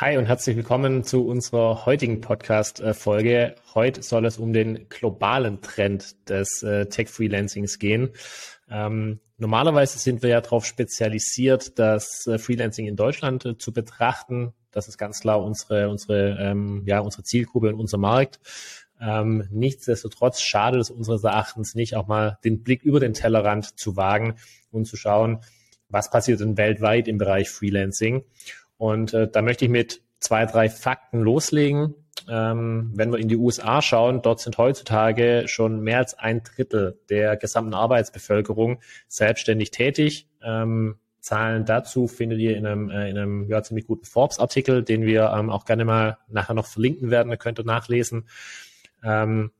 Hi 0.00 0.16
und 0.16 0.24
herzlich 0.24 0.56
willkommen 0.56 1.04
zu 1.04 1.26
unserer 1.26 1.84
heutigen 1.84 2.22
Podcast-Folge. 2.22 3.54
Heute 3.74 4.02
soll 4.02 4.24
es 4.24 4.38
um 4.38 4.54
den 4.54 4.88
globalen 4.88 5.60
Trend 5.60 6.26
des 6.30 6.62
äh, 6.62 6.86
Tech-Freelancings 6.86 7.78
gehen. 7.78 8.08
Ähm, 8.70 9.20
normalerweise 9.36 9.98
sind 9.98 10.22
wir 10.22 10.30
ja 10.30 10.40
darauf 10.40 10.64
spezialisiert, 10.64 11.78
das 11.78 12.26
äh, 12.26 12.38
Freelancing 12.38 12.86
in 12.86 12.96
Deutschland 12.96 13.44
äh, 13.44 13.58
zu 13.58 13.74
betrachten. 13.74 14.54
Das 14.70 14.88
ist 14.88 14.96
ganz 14.96 15.20
klar 15.20 15.44
unsere, 15.44 15.90
unsere, 15.90 16.38
ähm, 16.40 16.82
ja, 16.86 17.00
unsere 17.00 17.22
Zielgruppe 17.22 17.68
und 17.68 17.74
unser 17.74 17.98
Markt. 17.98 18.40
Ähm, 19.02 19.48
nichtsdestotrotz 19.50 20.40
schadet 20.40 20.80
es 20.80 20.88
unseres 20.88 21.24
Erachtens 21.24 21.74
nicht, 21.74 21.94
auch 21.94 22.06
mal 22.06 22.38
den 22.42 22.62
Blick 22.62 22.84
über 22.84 23.00
den 23.00 23.12
Tellerrand 23.12 23.78
zu 23.78 23.96
wagen 23.96 24.36
und 24.70 24.86
zu 24.86 24.96
schauen, 24.96 25.40
was 25.90 26.08
passiert 26.08 26.40
denn 26.40 26.56
weltweit 26.56 27.06
im 27.06 27.18
Bereich 27.18 27.50
Freelancing. 27.50 28.24
Und 28.80 29.12
äh, 29.12 29.28
da 29.30 29.42
möchte 29.42 29.66
ich 29.66 29.70
mit 29.70 30.00
zwei, 30.20 30.46
drei 30.46 30.70
Fakten 30.70 31.20
loslegen. 31.20 31.94
Ähm, 32.30 32.92
wenn 32.94 33.12
wir 33.12 33.18
in 33.18 33.28
die 33.28 33.36
USA 33.36 33.82
schauen, 33.82 34.22
dort 34.22 34.40
sind 34.40 34.56
heutzutage 34.56 35.44
schon 35.48 35.80
mehr 35.82 35.98
als 35.98 36.18
ein 36.18 36.42
Drittel 36.42 36.98
der 37.10 37.36
gesamten 37.36 37.74
Arbeitsbevölkerung 37.74 38.80
selbstständig 39.06 39.70
tätig. 39.70 40.30
Ähm, 40.42 40.96
Zahlen 41.20 41.66
dazu 41.66 42.08
findet 42.08 42.38
ihr 42.38 42.56
in 42.56 42.64
einem, 42.64 42.88
äh, 42.88 43.10
in 43.10 43.18
einem 43.18 43.50
ja, 43.50 43.62
ziemlich 43.62 43.86
guten 43.86 44.06
Forbes-Artikel, 44.06 44.82
den 44.82 45.02
wir 45.02 45.30
ähm, 45.36 45.50
auch 45.50 45.66
gerne 45.66 45.84
mal 45.84 46.16
nachher 46.28 46.54
noch 46.54 46.66
verlinken 46.66 47.10
werden. 47.10 47.28
Da 47.28 47.36
könnt 47.36 47.60
ihr 47.60 47.66
nachlesen. 47.66 48.28
Ähm, 49.04 49.50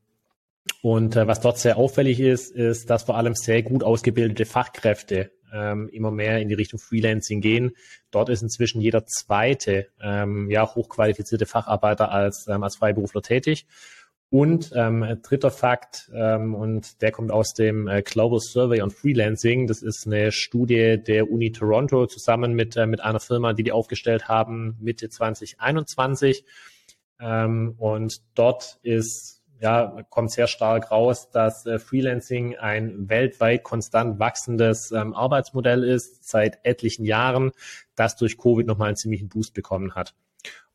und 0.81 1.15
äh, 1.15 1.27
was 1.27 1.41
dort 1.41 1.59
sehr 1.59 1.77
auffällig 1.77 2.19
ist, 2.19 2.49
ist, 2.55 2.89
dass 2.89 3.03
vor 3.03 3.17
allem 3.17 3.35
sehr 3.35 3.61
gut 3.61 3.83
ausgebildete 3.83 4.45
Fachkräfte 4.45 5.29
ähm, 5.51 5.89
immer 5.89 6.11
mehr 6.11 6.39
in 6.39 6.49
die 6.49 6.55
Richtung 6.55 6.79
Freelancing 6.79 7.41
gehen. 7.41 7.75
Dort 8.11 8.29
ist 8.29 8.41
inzwischen 8.41 8.81
jeder 8.81 9.05
zweite 9.05 9.87
ähm, 10.01 10.49
ja, 10.49 10.73
hochqualifizierte 10.73 11.45
Facharbeiter 11.45 12.11
als, 12.11 12.47
ähm, 12.47 12.63
als 12.63 12.77
Freiberufler 12.77 13.21
tätig. 13.21 13.65
Und 14.31 14.71
ähm, 14.77 15.19
dritter 15.23 15.51
Fakt, 15.51 16.09
ähm, 16.15 16.55
und 16.55 17.01
der 17.01 17.11
kommt 17.11 17.31
aus 17.31 17.53
dem 17.53 17.89
äh, 17.89 18.01
Global 18.01 18.39
Survey 18.39 18.81
on 18.81 18.89
Freelancing. 18.89 19.67
Das 19.67 19.81
ist 19.81 20.07
eine 20.07 20.31
Studie 20.31 20.97
der 21.05 21.29
Uni 21.29 21.51
Toronto 21.51 22.07
zusammen 22.07 22.53
mit, 22.53 22.77
äh, 22.77 22.85
mit 22.85 23.01
einer 23.01 23.19
Firma, 23.19 23.51
die 23.51 23.63
die 23.63 23.73
aufgestellt 23.73 24.29
haben, 24.29 24.77
Mitte 24.79 25.09
2021. 25.09 26.45
Ähm, 27.19 27.75
und 27.77 28.21
dort 28.33 28.79
ist 28.83 29.40
ja, 29.61 30.03
kommt 30.09 30.31
sehr 30.31 30.47
stark 30.47 30.91
raus, 30.91 31.29
dass 31.29 31.65
äh, 31.65 31.77
Freelancing 31.77 32.57
ein 32.57 33.09
weltweit 33.09 33.63
konstant 33.63 34.19
wachsendes 34.19 34.91
ähm, 34.91 35.13
Arbeitsmodell 35.13 35.83
ist 35.83 36.27
seit 36.27 36.59
etlichen 36.63 37.05
Jahren, 37.05 37.51
das 37.95 38.15
durch 38.15 38.37
Covid 38.37 38.65
nochmal 38.65 38.87
einen 38.87 38.97
ziemlichen 38.97 39.29
Boost 39.29 39.53
bekommen 39.53 39.93
hat. 39.93 40.15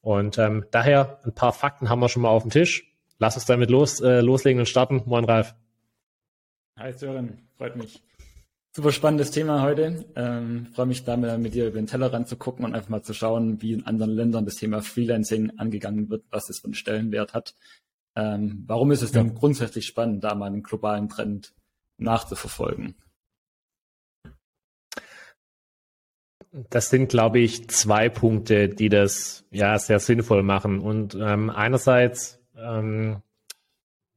Und 0.01 0.39
ähm, 0.39 0.67
daher 0.71 1.19
ein 1.25 1.35
paar 1.35 1.53
Fakten 1.53 1.89
haben 1.89 1.99
wir 1.99 2.09
schon 2.09 2.23
mal 2.23 2.29
auf 2.29 2.43
dem 2.43 2.53
Tisch. 2.53 2.95
Lass 3.19 3.35
uns 3.35 3.45
damit 3.45 3.71
los, 3.71 4.01
äh, 4.01 4.21
loslegen 4.21 4.61
und 4.61 4.67
starten. 4.67 5.03
Moin, 5.07 5.25
Ralf. 5.25 5.57
Hi 6.79 6.93
Sören, 6.93 7.39
freut 7.57 7.75
mich. 7.75 8.03
Super 8.77 8.93
spannendes 8.93 9.31
Thema 9.31 9.63
heute. 9.63 10.05
Ähm, 10.15 10.67
freue 10.75 10.87
mich 10.87 11.03
damit 11.03 11.41
mit 11.41 11.55
dir 11.55 11.67
über 11.67 11.79
den 11.79 11.87
Tellerrand 11.87 12.29
zu 12.29 12.37
gucken 12.37 12.65
und 12.65 12.75
einfach 12.75 12.91
mal 12.91 13.03
zu 13.03 13.15
schauen, 13.15 13.63
wie 13.63 13.73
in 13.73 13.87
anderen 13.87 14.13
Ländern 14.13 14.45
das 14.45 14.57
Thema 14.57 14.83
Freelancing 14.83 15.53
angegangen 15.57 16.11
wird, 16.11 16.25
was 16.31 16.51
es 16.51 16.61
für 16.61 16.67
einen 16.67 16.75
Stellenwert 16.75 17.33
hat. 17.33 17.55
Ähm, 18.17 18.65
warum 18.67 18.91
ist 18.91 19.03
es 19.03 19.13
denn 19.13 19.35
grundsätzlich 19.35 19.87
spannend, 19.87 20.25
da 20.25 20.35
mal 20.35 20.47
einen 20.47 20.63
globalen 20.63 21.09
Trend 21.09 21.53
nachzuverfolgen? 21.99 22.95
Das 26.71 26.89
sind, 26.89 27.11
glaube 27.11 27.41
ich, 27.41 27.69
zwei 27.69 28.09
Punkte, 28.09 28.71
die 28.71 28.89
das 28.89 29.45
ja 29.51 29.79
sehr 29.79 29.99
sinnvoll 29.99 30.43
machen. 30.43 30.81
Und 30.81 31.15
ähm, 31.15 31.51
einerseits 31.51 32.41
ähm, 32.57 33.23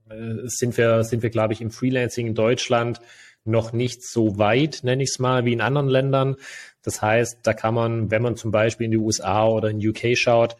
äh, 0.10 0.16
sind 0.46 0.78
wir, 0.78 1.04
sind 1.04 1.22
wir, 1.22 1.30
glaube 1.30 1.52
ich, 1.52 1.60
im 1.60 1.70
Freelancing 1.72 2.28
in 2.28 2.36
Deutschland 2.36 3.02
noch 3.44 3.74
nicht 3.74 4.04
so 4.04 4.38
weit, 4.38 4.82
nenne 4.84 5.04
ich 5.04 5.10
es 5.10 5.20
mal, 5.20 5.44
wie 5.44 5.54
in 5.54 5.60
anderen 5.60 5.90
Ländern. 5.90 6.38
Das 6.82 7.02
heißt, 7.02 7.40
da 7.44 7.54
kann 7.54 7.74
man, 7.74 8.12
wenn 8.12 8.22
man 8.22 8.38
zum 8.38 8.52
Beispiel 8.52 8.86
in 8.86 8.92
die 8.92 8.98
USA 8.98 9.46
oder 9.46 9.70
in 9.70 9.86
UK 9.86 10.18
schaut, 10.18 10.56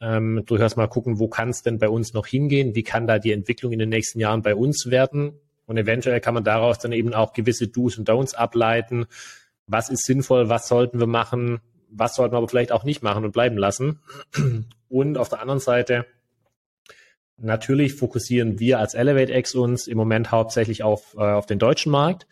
ähm, 0.00 0.42
durchaus 0.46 0.76
mal 0.76 0.86
gucken, 0.86 1.18
wo 1.18 1.28
kann 1.28 1.50
es 1.50 1.62
denn 1.62 1.78
bei 1.78 1.88
uns 1.88 2.14
noch 2.14 2.26
hingehen, 2.26 2.74
wie 2.74 2.82
kann 2.82 3.06
da 3.06 3.18
die 3.18 3.32
Entwicklung 3.32 3.72
in 3.72 3.78
den 3.78 3.88
nächsten 3.88 4.20
Jahren 4.20 4.42
bei 4.42 4.54
uns 4.54 4.90
werden 4.90 5.32
und 5.68 5.76
eventuell 5.76 6.20
kann 6.20 6.34
man 6.34 6.44
daraus 6.44 6.78
dann 6.78 6.92
eben 6.92 7.12
auch 7.12 7.34
gewisse 7.34 7.68
Do's 7.68 7.98
und 7.98 8.08
Don'ts 8.08 8.34
ableiten. 8.34 9.06
Was 9.66 9.90
ist 9.90 10.06
sinnvoll, 10.06 10.48
was 10.48 10.66
sollten 10.66 10.98
wir 10.98 11.06
machen, 11.06 11.60
was 11.90 12.14
sollten 12.14 12.32
wir 12.32 12.38
aber 12.38 12.48
vielleicht 12.48 12.72
auch 12.72 12.84
nicht 12.84 13.02
machen 13.02 13.24
und 13.24 13.32
bleiben 13.32 13.58
lassen. 13.58 14.00
Und 14.88 15.18
auf 15.18 15.28
der 15.28 15.42
anderen 15.42 15.60
Seite, 15.60 16.06
natürlich 17.36 17.94
fokussieren 17.94 18.58
wir 18.58 18.78
als 18.78 18.94
ElevateX 18.94 19.54
uns 19.54 19.86
im 19.86 19.98
Moment 19.98 20.32
hauptsächlich 20.32 20.82
auf, 20.82 21.14
äh, 21.18 21.20
auf 21.20 21.44
den 21.44 21.58
deutschen 21.58 21.92
Markt. 21.92 22.26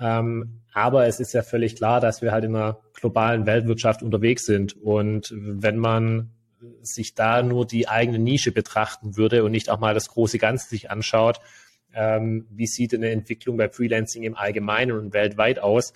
Ähm, 0.00 0.62
aber 0.72 1.06
es 1.06 1.20
ist 1.20 1.34
ja 1.34 1.42
völlig 1.42 1.76
klar, 1.76 2.00
dass 2.00 2.22
wir 2.22 2.32
halt 2.32 2.44
in 2.44 2.56
einer 2.56 2.78
globalen 2.94 3.44
Weltwirtschaft 3.44 4.02
unterwegs 4.02 4.46
sind. 4.46 4.74
Und 4.74 5.34
wenn 5.36 5.76
man 5.76 6.30
sich 6.82 7.14
da 7.14 7.42
nur 7.42 7.66
die 7.66 7.88
eigene 7.88 8.18
Nische 8.18 8.52
betrachten 8.52 9.16
würde 9.16 9.44
und 9.44 9.52
nicht 9.52 9.70
auch 9.70 9.78
mal 9.78 9.94
das 9.94 10.08
große 10.08 10.38
Ganze 10.38 10.68
sich 10.68 10.90
anschaut, 10.90 11.40
ähm, 11.92 12.46
wie 12.50 12.66
sieht 12.66 12.94
eine 12.94 13.10
Entwicklung 13.10 13.56
bei 13.56 13.68
Freelancing 13.68 14.22
im 14.22 14.36
Allgemeinen 14.36 14.92
und 14.92 15.12
weltweit 15.12 15.58
aus, 15.58 15.92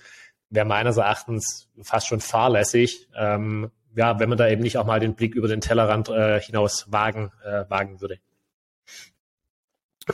wäre 0.49 0.65
meines 0.65 0.97
Erachtens 0.97 1.69
fast 1.81 2.07
schon 2.07 2.19
fahrlässig, 2.19 3.07
ähm, 3.17 3.71
ja, 3.95 4.19
wenn 4.19 4.29
man 4.29 4.37
da 4.37 4.49
eben 4.49 4.61
nicht 4.61 4.77
auch 4.77 4.85
mal 4.85 4.99
den 4.99 5.15
Blick 5.15 5.35
über 5.35 5.47
den 5.47 5.61
Tellerrand 5.61 6.09
äh, 6.09 6.39
hinaus 6.39 6.91
wagen, 6.91 7.31
äh, 7.45 7.63
wagen 7.69 8.01
würde. 8.01 8.19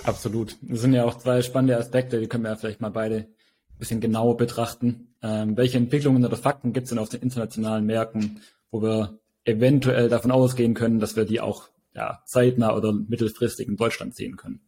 Absolut. 0.03 0.57
Das 0.61 0.81
sind 0.81 0.93
ja 0.93 1.03
auch 1.03 1.17
zwei 1.17 1.41
spannende 1.41 1.77
Aspekte, 1.77 2.19
die 2.19 2.27
können 2.27 2.43
wir 2.43 2.51
ja 2.51 2.55
vielleicht 2.55 2.79
mal 2.79 2.91
beide 2.91 3.15
ein 3.15 3.77
bisschen 3.77 3.99
genauer 3.99 4.37
betrachten. 4.37 5.15
Ähm, 5.21 5.57
welche 5.57 5.77
Entwicklungen 5.77 6.25
oder 6.25 6.37
Fakten 6.37 6.73
gibt 6.73 6.85
es 6.85 6.89
denn 6.89 6.99
auf 6.99 7.09
den 7.09 7.21
internationalen 7.21 7.85
Märkten, 7.85 8.41
wo 8.69 8.81
wir 8.81 9.19
eventuell 9.45 10.09
davon 10.09 10.31
ausgehen 10.31 10.73
können, 10.73 10.99
dass 10.99 11.15
wir 11.15 11.25
die 11.25 11.41
auch 11.41 11.69
ja, 11.93 12.21
zeitnah 12.25 12.75
oder 12.75 12.93
mittelfristig 12.93 13.67
in 13.67 13.77
Deutschland 13.77 14.15
sehen 14.15 14.37
können. 14.37 14.61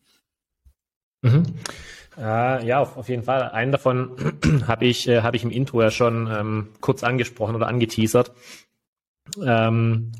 Mhm. 1.22 1.44
Äh, 2.18 2.66
ja, 2.66 2.80
auf, 2.80 2.98
auf, 2.98 3.10
jeden 3.10 3.24
Fall. 3.24 3.50
Einen 3.50 3.72
davon 3.72 4.16
habe 4.68 4.86
ich, 4.86 5.08
äh, 5.08 5.22
hab 5.22 5.34
ich 5.36 5.44
im 5.44 5.52
Intro 5.52 5.82
ja 5.82 5.90
schon 5.90 6.30
ähm, 6.32 6.70
kurz 6.82 7.04
angesprochen 7.04 7.56
oder 7.56 7.68
angeteasert. 7.68 8.32
Ähm, 9.44 10.12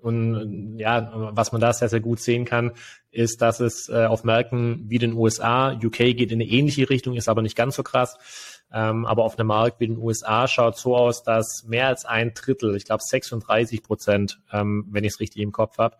und 0.00 0.78
ja, 0.78 1.10
was 1.12 1.52
man 1.52 1.60
da 1.60 1.72
sehr, 1.72 1.88
sehr 1.88 2.00
gut 2.00 2.20
sehen 2.20 2.44
kann, 2.44 2.72
ist, 3.10 3.42
dass 3.42 3.60
es 3.60 3.88
äh, 3.88 4.06
auf 4.06 4.24
Märkten 4.24 4.88
wie 4.88 4.98
den 4.98 5.12
USA, 5.12 5.72
UK 5.72 5.98
geht 5.98 6.32
in 6.32 6.40
eine 6.40 6.48
ähnliche 6.48 6.88
Richtung, 6.88 7.16
ist 7.16 7.28
aber 7.28 7.42
nicht 7.42 7.56
ganz 7.56 7.76
so 7.76 7.82
krass. 7.82 8.49
Ähm, 8.72 9.04
aber 9.06 9.24
auf 9.24 9.38
einem 9.38 9.48
Markt 9.48 9.80
wie 9.80 9.88
den 9.88 9.98
USA 9.98 10.46
schaut 10.46 10.76
so 10.76 10.96
aus, 10.96 11.22
dass 11.22 11.64
mehr 11.66 11.88
als 11.88 12.04
ein 12.04 12.34
Drittel, 12.34 12.76
ich 12.76 12.84
glaube 12.84 13.02
36 13.04 13.82
Prozent, 13.82 14.40
ähm, 14.52 14.86
wenn 14.90 15.04
ich 15.04 15.14
es 15.14 15.20
richtig 15.20 15.42
im 15.42 15.52
Kopf 15.52 15.78
habe, 15.78 15.96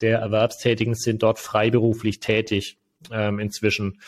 der 0.00 0.18
Erwerbstätigen 0.18 0.94
sind 0.94 1.22
dort 1.22 1.38
freiberuflich 1.38 2.20
tätig 2.20 2.78
ähm, 3.12 3.38
inzwischen. 3.38 4.00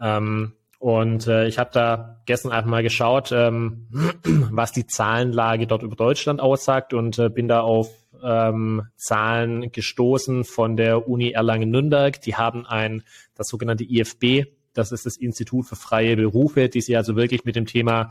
Ähm, 0.00 0.54
und 0.78 1.26
äh, 1.26 1.48
ich 1.48 1.58
habe 1.58 1.70
da 1.72 2.20
gestern 2.24 2.52
einfach 2.52 2.70
mal 2.70 2.82
geschaut, 2.82 3.32
ähm, 3.32 3.88
was 4.52 4.72
die 4.72 4.86
Zahlenlage 4.86 5.66
dort 5.66 5.82
über 5.82 5.96
Deutschland 5.96 6.40
aussagt 6.40 6.94
und 6.94 7.18
äh, 7.18 7.28
bin 7.28 7.48
da 7.48 7.60
auf 7.60 7.90
ähm, 8.22 8.82
Zahlen 8.96 9.72
gestoßen 9.72 10.44
von 10.44 10.76
der 10.76 11.08
Uni 11.08 11.32
Erlangen-Nürnberg. 11.32 12.20
Die 12.20 12.36
haben 12.36 12.64
ein, 12.64 13.02
das 13.34 13.48
sogenannte 13.48 13.84
IFB, 13.84 14.46
das 14.78 14.92
ist 14.92 15.06
das 15.06 15.16
Institut 15.16 15.66
für 15.66 15.76
freie 15.76 16.16
Berufe, 16.16 16.68
die 16.68 16.80
sich 16.80 16.96
also 16.96 17.16
wirklich 17.16 17.44
mit 17.44 17.56
dem 17.56 17.66
Thema 17.66 18.10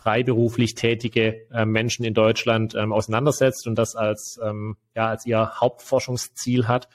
freiberuflich 0.00 0.74
tätige 0.74 1.46
äh, 1.50 1.66
Menschen 1.66 2.04
in 2.04 2.14
Deutschland 2.14 2.74
ähm, 2.74 2.92
auseinandersetzt 2.92 3.66
und 3.66 3.76
das 3.76 3.96
als, 3.96 4.40
ähm, 4.42 4.76
ja, 4.94 5.08
als 5.08 5.26
ihr 5.26 5.60
Hauptforschungsziel 5.60 6.68
hat. 6.68 6.88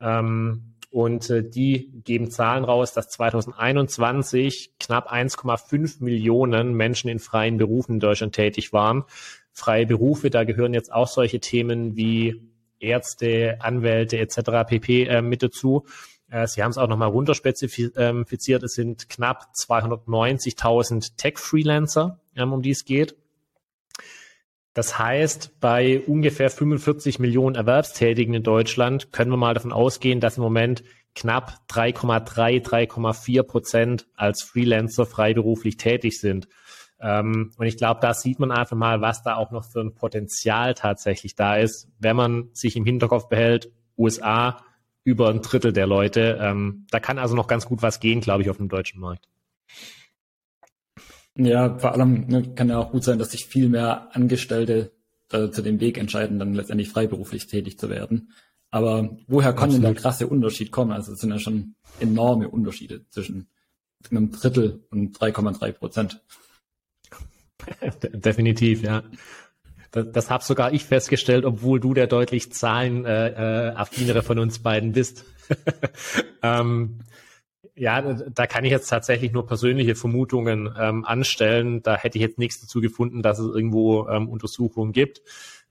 Ähm, 0.00 0.74
und 0.90 1.28
äh, 1.30 1.48
die 1.48 1.90
geben 2.04 2.30
Zahlen 2.30 2.64
raus, 2.64 2.92
dass 2.92 3.08
2021 3.08 4.74
knapp 4.78 5.12
1,5 5.12 6.02
Millionen 6.02 6.74
Menschen 6.74 7.10
in 7.10 7.18
freien 7.18 7.58
Berufen 7.58 7.94
in 7.94 8.00
Deutschland 8.00 8.34
tätig 8.34 8.72
waren. 8.72 9.04
Freie 9.52 9.86
Berufe, 9.86 10.30
da 10.30 10.44
gehören 10.44 10.74
jetzt 10.74 10.92
auch 10.92 11.08
solche 11.08 11.40
Themen 11.40 11.96
wie 11.96 12.48
Ärzte, 12.78 13.58
Anwälte 13.60 14.18
etc. 14.18 14.68
pp. 14.68 15.04
Äh, 15.04 15.22
mit 15.22 15.42
dazu. 15.42 15.84
Äh, 16.30 16.46
Sie 16.46 16.62
haben 16.62 16.70
es 16.70 16.78
auch 16.78 16.88
nochmal 16.88 17.08
runterspezifiziert. 17.08 17.96
Ähm, 17.96 18.24
es 18.64 18.74
sind 18.74 19.08
knapp 19.08 19.52
290.000 19.54 21.16
Tech-Freelancer, 21.16 22.20
ähm, 22.36 22.52
um 22.52 22.62
die 22.62 22.70
es 22.70 22.84
geht. 22.84 23.16
Das 24.72 24.98
heißt, 24.98 25.58
bei 25.60 26.00
ungefähr 26.06 26.48
45 26.48 27.18
Millionen 27.18 27.56
Erwerbstätigen 27.56 28.34
in 28.34 28.44
Deutschland 28.44 29.12
können 29.12 29.32
wir 29.32 29.36
mal 29.36 29.54
davon 29.54 29.72
ausgehen, 29.72 30.20
dass 30.20 30.36
im 30.36 30.44
Moment 30.44 30.84
knapp 31.16 31.58
3,3, 31.68 32.62
3,4 32.62 33.42
Prozent 33.42 34.06
als 34.14 34.42
Freelancer 34.42 35.06
freiberuflich 35.06 35.76
tätig 35.76 36.20
sind. 36.20 36.48
Ähm, 37.00 37.52
und 37.58 37.66
ich 37.66 37.78
glaube, 37.78 37.98
da 38.00 38.14
sieht 38.14 38.38
man 38.38 38.52
einfach 38.52 38.76
mal, 38.76 39.00
was 39.00 39.24
da 39.24 39.34
auch 39.34 39.50
noch 39.50 39.64
für 39.64 39.80
ein 39.80 39.94
Potenzial 39.94 40.74
tatsächlich 40.74 41.34
da 41.34 41.56
ist, 41.56 41.88
wenn 41.98 42.14
man 42.14 42.50
sich 42.52 42.76
im 42.76 42.84
Hinterkopf 42.84 43.28
behält, 43.28 43.72
USA 43.98 44.62
über 45.04 45.30
ein 45.30 45.42
Drittel 45.42 45.72
der 45.72 45.86
Leute. 45.86 46.38
Ähm, 46.40 46.86
da 46.90 47.00
kann 47.00 47.18
also 47.18 47.34
noch 47.34 47.46
ganz 47.46 47.66
gut 47.66 47.82
was 47.82 48.00
gehen, 48.00 48.20
glaube 48.20 48.42
ich, 48.42 48.50
auf 48.50 48.58
dem 48.58 48.68
deutschen 48.68 49.00
Markt. 49.00 49.28
Ja, 51.36 51.78
vor 51.78 51.92
allem 51.92 52.26
ne, 52.26 52.54
kann 52.54 52.68
ja 52.68 52.78
auch 52.78 52.90
gut 52.90 53.04
sein, 53.04 53.18
dass 53.18 53.30
sich 53.30 53.46
viel 53.46 53.68
mehr 53.68 54.14
Angestellte 54.14 54.92
äh, 55.32 55.50
zu 55.50 55.62
dem 55.62 55.80
Weg 55.80 55.96
entscheiden, 55.96 56.38
dann 56.38 56.54
letztendlich 56.54 56.90
freiberuflich 56.90 57.46
tätig 57.46 57.78
zu 57.78 57.88
werden. 57.88 58.32
Aber 58.70 59.16
woher 59.26 59.52
kann 59.52 59.70
Absolut. 59.70 59.74
denn 59.84 59.94
der 59.94 60.02
krasse 60.02 60.26
Unterschied 60.26 60.70
kommen? 60.70 60.92
Also 60.92 61.12
es 61.12 61.20
sind 61.20 61.30
ja 61.30 61.38
schon 61.38 61.74
enorme 61.98 62.48
Unterschiede 62.48 63.06
zwischen 63.08 63.48
einem 64.10 64.30
Drittel 64.30 64.84
und 64.90 65.16
3,3 65.18 65.72
Prozent. 65.72 66.22
Definitiv, 68.02 68.82
ja. 68.82 69.02
Das, 69.90 70.06
das 70.12 70.30
habe 70.30 70.44
sogar 70.44 70.72
ich 70.72 70.84
festgestellt, 70.84 71.44
obwohl 71.44 71.80
du 71.80 71.94
der 71.94 72.06
deutlich 72.06 72.52
zahlenaffinere 72.52 74.18
äh, 74.18 74.22
von 74.22 74.38
uns 74.38 74.60
beiden 74.60 74.92
bist. 74.92 75.24
ähm, 76.42 77.00
ja, 77.74 78.00
da 78.02 78.46
kann 78.46 78.64
ich 78.64 78.70
jetzt 78.70 78.88
tatsächlich 78.88 79.32
nur 79.32 79.46
persönliche 79.46 79.94
Vermutungen 79.94 80.72
ähm, 80.78 81.04
anstellen. 81.04 81.82
Da 81.82 81.96
hätte 81.96 82.18
ich 82.18 82.22
jetzt 82.22 82.38
nichts 82.38 82.60
dazu 82.60 82.80
gefunden, 82.80 83.22
dass 83.22 83.38
es 83.38 83.54
irgendwo 83.54 84.06
ähm, 84.08 84.28
Untersuchungen 84.28 84.92
gibt. 84.92 85.22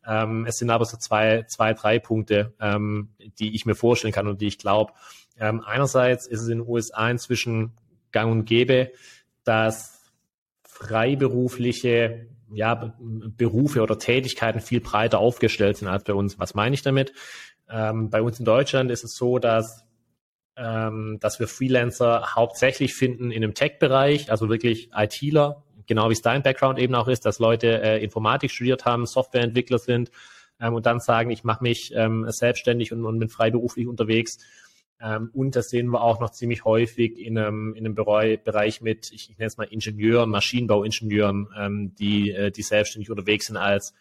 Ähm, 0.05 0.45
es 0.47 0.57
sind 0.57 0.69
aber 0.69 0.85
so 0.85 0.97
zwei, 0.97 1.43
zwei, 1.43 1.73
drei 1.73 1.99
Punkte, 1.99 2.53
ähm, 2.59 3.09
die 3.37 3.53
ich 3.53 3.65
mir 3.65 3.75
vorstellen 3.75 4.13
kann 4.13 4.27
und 4.27 4.41
die 4.41 4.47
ich 4.47 4.57
glaube. 4.57 4.93
Ähm, 5.37 5.61
einerseits 5.65 6.25
ist 6.25 6.41
es 6.41 6.47
in 6.47 6.59
den 6.59 6.67
USA 6.67 7.09
inzwischen 7.09 7.73
gang 8.11 8.31
und 8.31 8.45
gäbe, 8.45 8.91
dass 9.43 10.01
freiberufliche 10.63 12.27
ja, 12.51 12.93
Berufe 12.99 13.81
oder 13.81 13.97
Tätigkeiten 13.99 14.59
viel 14.59 14.81
breiter 14.81 15.19
aufgestellt 15.19 15.77
sind 15.77 15.87
als 15.87 16.03
bei 16.03 16.13
uns. 16.13 16.39
Was 16.39 16.55
meine 16.55 16.73
ich 16.73 16.81
damit? 16.81 17.13
Ähm, 17.69 18.09
bei 18.09 18.21
uns 18.21 18.39
in 18.39 18.45
Deutschland 18.45 18.91
ist 18.91 19.03
es 19.03 19.15
so, 19.15 19.39
dass 19.39 19.85
ähm, 20.59 21.17
dass 21.21 21.39
wir 21.39 21.47
Freelancer 21.47 22.35
hauptsächlich 22.35 22.93
finden 22.93 23.31
in 23.31 23.41
dem 23.41 23.53
Tech-Bereich, 23.53 24.29
also 24.29 24.49
wirklich 24.49 24.89
ITler, 24.93 25.63
genau 25.87 26.09
wie 26.09 26.13
es 26.13 26.21
dein 26.21 26.43
Background 26.43 26.79
eben 26.79 26.95
auch 26.95 27.07
ist, 27.07 27.25
dass 27.25 27.39
Leute 27.39 27.81
äh, 27.81 28.03
Informatik 28.03 28.51
studiert 28.51 28.85
haben, 28.85 29.05
Softwareentwickler 29.05 29.79
sind 29.79 30.11
ähm, 30.59 30.73
und 30.73 30.85
dann 30.85 30.99
sagen, 30.99 31.31
ich 31.31 31.45
mache 31.45 31.63
mich 31.63 31.93
ähm, 31.95 32.25
selbstständig 32.29 32.91
und, 32.91 33.05
und 33.05 33.19
bin 33.19 33.29
freiberuflich 33.29 33.87
unterwegs. 33.87 34.37
Ähm, 35.01 35.29
und 35.33 35.55
das 35.55 35.69
sehen 35.69 35.87
wir 35.87 36.01
auch 36.01 36.19
noch 36.19 36.31
ziemlich 36.31 36.65
häufig 36.65 37.17
in 37.17 37.37
einem, 37.37 37.73
in 37.73 37.85
einem 37.85 37.95
Bereich 37.95 38.81
mit, 38.81 39.11
ich, 39.11 39.29
ich 39.29 39.37
nenne 39.37 39.47
es 39.47 39.57
mal 39.57 39.65
Ingenieuren, 39.65 40.29
Maschinenbauingenieuren, 40.29 41.47
ähm, 41.57 41.95
die, 41.95 42.31
äh, 42.31 42.51
die 42.51 42.63
selbstständig 42.63 43.09
unterwegs 43.09 43.47
sind 43.47 43.57
als, 43.57 43.93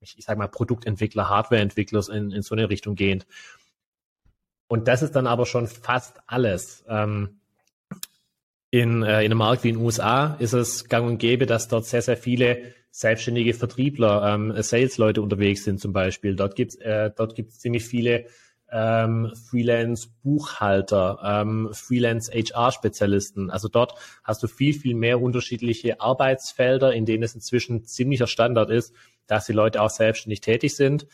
ich, 0.00 0.18
ich 0.18 0.24
sage 0.24 0.38
mal, 0.38 0.48
Produktentwickler, 0.48 1.28
Hardwareentwickler 1.28 2.08
in, 2.10 2.30
in 2.30 2.42
so 2.42 2.54
eine 2.54 2.70
Richtung 2.70 2.94
gehend. 2.94 3.26
Und 4.68 4.88
das 4.88 5.02
ist 5.02 5.12
dann 5.12 5.26
aber 5.26 5.46
schon 5.46 5.66
fast 5.66 6.20
alles. 6.26 6.84
Ähm, 6.88 7.40
in, 8.70 9.02
äh, 9.02 9.20
in 9.20 9.26
einem 9.26 9.38
Markt 9.38 9.64
wie 9.64 9.70
in 9.70 9.76
den 9.76 9.84
USA 9.84 10.34
ist 10.38 10.52
es 10.52 10.88
gang 10.88 11.06
und 11.06 11.18
gäbe, 11.18 11.46
dass 11.46 11.68
dort 11.68 11.86
sehr, 11.86 12.02
sehr 12.02 12.16
viele 12.16 12.74
selbstständige 12.90 13.54
Vertriebler, 13.54 14.34
ähm, 14.34 14.54
Sales-Leute 14.62 15.20
unterwegs 15.20 15.64
sind 15.64 15.80
zum 15.80 15.92
Beispiel. 15.92 16.36
Dort 16.36 16.54
gibt 16.54 16.72
es 16.72 16.78
äh, 16.80 17.10
ziemlich 17.48 17.84
viele 17.84 18.26
ähm, 18.70 19.32
Freelance-Buchhalter, 19.48 21.18
ähm, 21.22 21.70
Freelance-HR-Spezialisten. 21.72 23.50
Also 23.50 23.68
dort 23.68 23.94
hast 24.22 24.42
du 24.42 24.48
viel, 24.48 24.74
viel 24.74 24.94
mehr 24.94 25.20
unterschiedliche 25.20 26.00
Arbeitsfelder, 26.00 26.92
in 26.92 27.06
denen 27.06 27.22
es 27.22 27.34
inzwischen 27.34 27.84
ziemlicher 27.84 28.26
Standard 28.26 28.70
ist, 28.70 28.94
dass 29.26 29.46
die 29.46 29.52
Leute 29.52 29.80
auch 29.80 29.90
selbstständig 29.90 30.40
tätig 30.40 30.76
sind. 30.76 31.06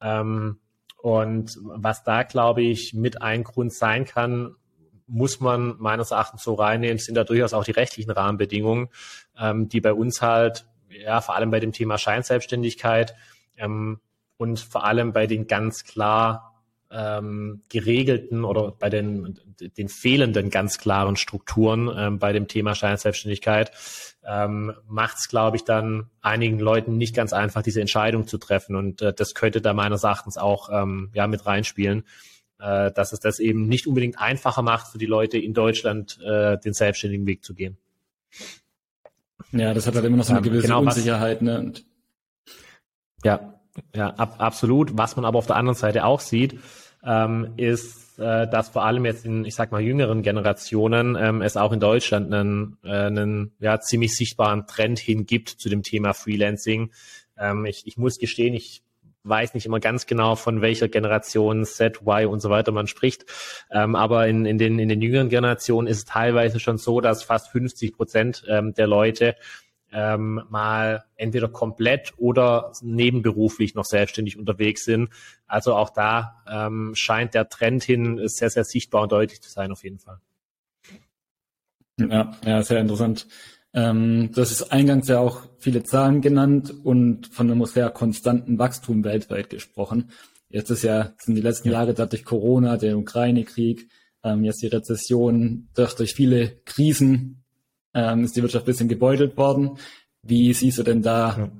Ähm, 0.00 0.58
und 1.02 1.58
was 1.62 2.02
da, 2.02 2.22
glaube 2.22 2.62
ich, 2.62 2.94
mit 2.94 3.20
ein 3.22 3.44
Grund 3.44 3.72
sein 3.72 4.06
kann, 4.06 4.56
muss 5.06 5.38
man 5.38 5.76
meines 5.78 6.10
Erachtens 6.10 6.42
so 6.42 6.54
reinnehmen, 6.54 6.98
sind 6.98 7.14
da 7.14 7.24
durchaus 7.24 7.52
auch 7.52 7.64
die 7.64 7.72
rechtlichen 7.72 8.10
Rahmenbedingungen, 8.10 8.88
ähm, 9.38 9.68
die 9.68 9.80
bei 9.80 9.92
uns 9.92 10.22
halt, 10.22 10.66
ja, 10.88 11.20
vor 11.20 11.34
allem 11.34 11.50
bei 11.50 11.60
dem 11.60 11.72
Thema 11.72 11.98
Scheinselbstständigkeit 11.98 13.14
ähm, 13.56 14.00
und 14.36 14.60
vor 14.60 14.84
allem 14.84 15.12
bei 15.12 15.26
den 15.26 15.46
ganz 15.46 15.84
klar 15.84 16.53
ähm, 16.90 17.62
geregelten 17.68 18.44
oder 18.44 18.72
bei 18.72 18.88
den, 18.88 19.38
den 19.76 19.88
fehlenden 19.88 20.50
ganz 20.50 20.78
klaren 20.78 21.16
Strukturen 21.16 21.90
ähm, 21.96 22.18
bei 22.18 22.32
dem 22.32 22.48
Thema 22.48 22.74
Scheinselbstständigkeit 22.74 23.72
ähm, 24.26 24.72
macht 24.86 25.18
es, 25.18 25.28
glaube 25.28 25.56
ich, 25.56 25.64
dann 25.64 26.10
einigen 26.20 26.58
Leuten 26.58 26.96
nicht 26.96 27.14
ganz 27.14 27.32
einfach, 27.32 27.62
diese 27.62 27.80
Entscheidung 27.80 28.26
zu 28.26 28.38
treffen. 28.38 28.76
Und 28.76 29.02
äh, 29.02 29.12
das 29.12 29.34
könnte 29.34 29.60
da 29.60 29.74
meines 29.74 30.04
Erachtens 30.04 30.36
auch 30.36 30.70
ähm, 30.72 31.10
ja, 31.12 31.26
mit 31.26 31.44
reinspielen, 31.44 32.04
äh, 32.58 32.90
dass 32.92 33.12
es 33.12 33.20
das 33.20 33.38
eben 33.38 33.68
nicht 33.68 33.86
unbedingt 33.86 34.18
einfacher 34.18 34.62
macht 34.62 34.88
für 34.88 34.98
die 34.98 35.06
Leute 35.06 35.38
in 35.38 35.52
Deutschland, 35.52 36.18
äh, 36.22 36.58
den 36.58 36.72
selbstständigen 36.72 37.26
Weg 37.26 37.44
zu 37.44 37.54
gehen. 37.54 37.76
Ja, 39.52 39.74
das 39.74 39.86
hat 39.86 39.94
halt 39.94 40.04
immer 40.04 40.16
noch 40.16 40.24
so 40.24 40.32
eine 40.32 40.38
ähm, 40.38 40.44
gewisse 40.44 40.68
genau, 40.68 40.80
Unsicherheit. 40.80 41.42
Ne? 41.42 41.58
Und 41.58 41.84
ja, 43.22 43.53
ja, 43.94 44.10
ab, 44.10 44.36
absolut. 44.38 44.96
Was 44.96 45.16
man 45.16 45.24
aber 45.24 45.38
auf 45.38 45.46
der 45.46 45.56
anderen 45.56 45.76
Seite 45.76 46.04
auch 46.04 46.20
sieht, 46.20 46.58
ähm, 47.04 47.54
ist, 47.56 48.18
äh, 48.18 48.48
dass 48.48 48.68
vor 48.70 48.84
allem 48.84 49.04
jetzt 49.04 49.24
in, 49.24 49.44
ich 49.44 49.54
sag 49.54 49.72
mal, 49.72 49.80
jüngeren 49.80 50.22
Generationen 50.22 51.16
ähm, 51.18 51.42
es 51.42 51.56
auch 51.56 51.72
in 51.72 51.80
Deutschland 51.80 52.32
einen, 52.32 52.78
äh, 52.84 53.06
einen 53.06 53.52
ja, 53.60 53.80
ziemlich 53.80 54.16
sichtbaren 54.16 54.66
Trend 54.66 54.98
hingibt 54.98 55.48
zu 55.48 55.68
dem 55.68 55.82
Thema 55.82 56.14
Freelancing. 56.14 56.92
Ähm, 57.36 57.66
ich, 57.66 57.86
ich 57.86 57.96
muss 57.96 58.18
gestehen, 58.18 58.54
ich 58.54 58.82
weiß 59.24 59.54
nicht 59.54 59.66
immer 59.66 59.80
ganz 59.80 60.06
genau, 60.06 60.36
von 60.36 60.60
welcher 60.60 60.88
Generation 60.88 61.64
Z, 61.64 62.02
Y 62.02 62.26
und 62.26 62.40
so 62.40 62.50
weiter 62.50 62.72
man 62.72 62.86
spricht. 62.86 63.24
Ähm, 63.70 63.96
aber 63.96 64.28
in, 64.28 64.44
in, 64.44 64.58
den, 64.58 64.78
in 64.78 64.88
den 64.88 65.00
jüngeren 65.00 65.30
Generationen 65.30 65.88
ist 65.88 65.98
es 65.98 66.04
teilweise 66.04 66.60
schon 66.60 66.78
so, 66.78 67.00
dass 67.00 67.24
fast 67.24 67.48
50 67.50 67.94
Prozent 67.94 68.44
ähm, 68.48 68.74
der 68.74 68.86
Leute 68.86 69.34
ähm, 69.94 70.42
mal 70.50 71.04
entweder 71.16 71.48
komplett 71.48 72.12
oder 72.16 72.72
nebenberuflich 72.82 73.74
noch 73.74 73.84
selbstständig 73.84 74.38
unterwegs 74.38 74.84
sind. 74.84 75.08
Also 75.46 75.74
auch 75.74 75.90
da 75.90 76.42
ähm, 76.50 76.92
scheint 76.94 77.34
der 77.34 77.48
Trend 77.48 77.84
hin 77.84 78.20
sehr, 78.24 78.50
sehr 78.50 78.64
sichtbar 78.64 79.02
und 79.02 79.12
deutlich 79.12 79.40
zu 79.40 79.50
sein, 79.50 79.70
auf 79.70 79.84
jeden 79.84 80.00
Fall. 80.00 80.18
Ja, 81.98 82.32
ja, 82.44 82.62
sehr 82.62 82.80
interessant. 82.80 83.28
Ähm, 83.72 84.30
das 84.34 84.50
ist 84.50 84.72
eingangs 84.72 85.08
ja 85.08 85.20
auch 85.20 85.42
viele 85.58 85.84
Zahlen 85.84 86.20
genannt 86.20 86.74
und 86.82 87.28
von 87.28 87.50
einem 87.50 87.64
sehr 87.66 87.90
konstanten 87.90 88.58
Wachstum 88.58 89.04
weltweit 89.04 89.50
gesprochen. 89.50 90.10
Jetzt 90.48 90.70
ist 90.70 90.82
ja, 90.82 91.14
sind 91.18 91.36
die 91.36 91.40
letzten 91.40 91.68
ja. 91.68 91.74
Jahre 91.74 91.94
dadurch 91.94 92.24
Corona, 92.24 92.76
der 92.76 92.98
Ukraine-Krieg, 92.98 93.88
ähm, 94.24 94.44
jetzt 94.44 94.62
die 94.62 94.68
Rezession, 94.68 95.68
durch, 95.74 95.94
durch 95.94 96.14
viele 96.14 96.60
Krisen 96.64 97.43
ähm, 97.94 98.24
ist 98.24 98.36
die 98.36 98.42
Wirtschaft 98.42 98.64
ein 98.64 98.66
bisschen 98.66 98.88
gebeutelt 98.88 99.36
worden. 99.36 99.78
Wie 100.22 100.52
siehst 100.52 100.78
du 100.78 100.82
denn 100.82 101.02
da 101.02 101.36
ja. 101.38 101.50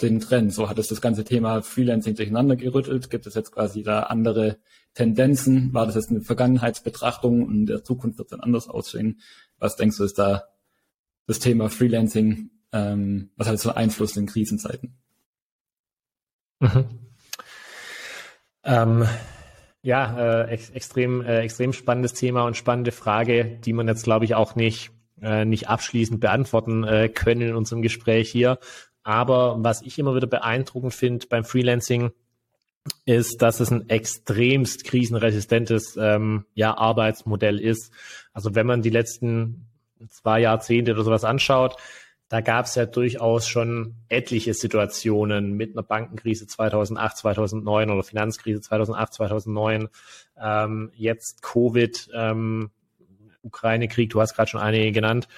den 0.00 0.20
Trend? 0.20 0.52
So 0.52 0.68
hat 0.68 0.78
es 0.78 0.88
das 0.88 1.00
ganze 1.00 1.24
Thema 1.24 1.62
Freelancing 1.62 2.14
durcheinander 2.14 2.56
gerüttelt. 2.56 3.10
Gibt 3.10 3.26
es 3.26 3.34
jetzt 3.34 3.52
quasi 3.52 3.82
da 3.82 4.04
andere 4.04 4.58
Tendenzen? 4.94 5.72
War 5.74 5.86
das 5.86 5.94
jetzt 5.94 6.10
eine 6.10 6.20
Vergangenheitsbetrachtung 6.20 7.42
und 7.44 7.54
in 7.54 7.66
der 7.66 7.84
Zukunft 7.84 8.18
wird 8.18 8.26
es 8.26 8.30
dann 8.30 8.40
anders 8.40 8.68
aussehen? 8.68 9.20
Was 9.58 9.76
denkst 9.76 9.96
du, 9.96 10.04
ist 10.04 10.18
da 10.18 10.44
das 11.26 11.38
Thema 11.38 11.68
Freelancing? 11.68 12.50
Ähm, 12.72 13.30
was 13.36 13.48
hat 13.48 13.54
es 13.54 13.62
für 13.62 13.76
Einfluss 13.76 14.16
in 14.16 14.26
Krisenzeiten? 14.26 14.98
Mhm. 16.60 16.84
Ähm, 18.64 19.06
ja, 19.82 20.42
äh, 20.42 20.50
ex 20.50 20.70
extrem, 20.70 21.22
äh, 21.22 21.40
extrem 21.40 21.72
spannendes 21.72 22.12
Thema 22.12 22.44
und 22.44 22.56
spannende 22.56 22.92
Frage, 22.92 23.44
die 23.64 23.72
man 23.72 23.88
jetzt, 23.88 24.04
glaube 24.04 24.24
ich, 24.24 24.34
auch 24.34 24.56
nicht 24.56 24.90
äh, 25.22 25.44
nicht 25.44 25.68
abschließend 25.68 26.20
beantworten 26.20 26.84
äh, 26.84 27.08
können 27.08 27.42
in 27.42 27.54
unserem 27.54 27.82
Gespräch 27.82 28.30
hier. 28.30 28.58
Aber 29.02 29.56
was 29.60 29.82
ich 29.82 29.98
immer 29.98 30.14
wieder 30.14 30.26
beeindruckend 30.26 30.94
finde 30.94 31.26
beim 31.28 31.44
Freelancing, 31.44 32.10
ist, 33.04 33.42
dass 33.42 33.60
es 33.60 33.70
ein 33.70 33.88
extremst 33.88 34.84
krisenresistentes 34.84 35.96
ähm, 36.00 36.44
ja, 36.54 36.76
Arbeitsmodell 36.76 37.58
ist. 37.58 37.92
Also 38.32 38.54
wenn 38.54 38.66
man 38.66 38.82
die 38.82 38.90
letzten 38.90 39.66
zwei 40.08 40.40
Jahrzehnte 40.40 40.92
oder 40.92 41.04
sowas 41.04 41.24
anschaut, 41.24 41.76
da 42.28 42.42
gab 42.42 42.66
es 42.66 42.74
ja 42.74 42.84
durchaus 42.84 43.48
schon 43.48 43.94
etliche 44.08 44.52
Situationen 44.52 45.54
mit 45.54 45.72
einer 45.72 45.82
Bankenkrise 45.82 46.46
2008, 46.46 47.16
2009 47.16 47.90
oder 47.90 48.02
Finanzkrise 48.02 48.60
2008, 48.60 49.14
2009, 49.14 49.88
ähm, 50.40 50.90
jetzt 50.94 51.42
Covid, 51.42 52.10
ähm, 52.14 52.70
Ukraine-Krieg, 53.48 54.10
du 54.10 54.20
hast 54.20 54.34
gerade 54.34 54.50
schon 54.50 54.60
einige 54.60 54.92
genannt, 54.92 55.28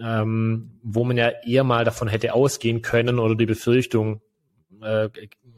ähm, 0.00 0.78
wo 0.82 1.04
man 1.04 1.16
ja 1.16 1.32
eher 1.44 1.64
mal 1.64 1.84
davon 1.84 2.08
hätte 2.08 2.34
ausgehen 2.34 2.82
können 2.82 3.18
oder 3.18 3.34
die 3.34 3.46
Befürchtung 3.46 4.20
äh, 4.82 5.08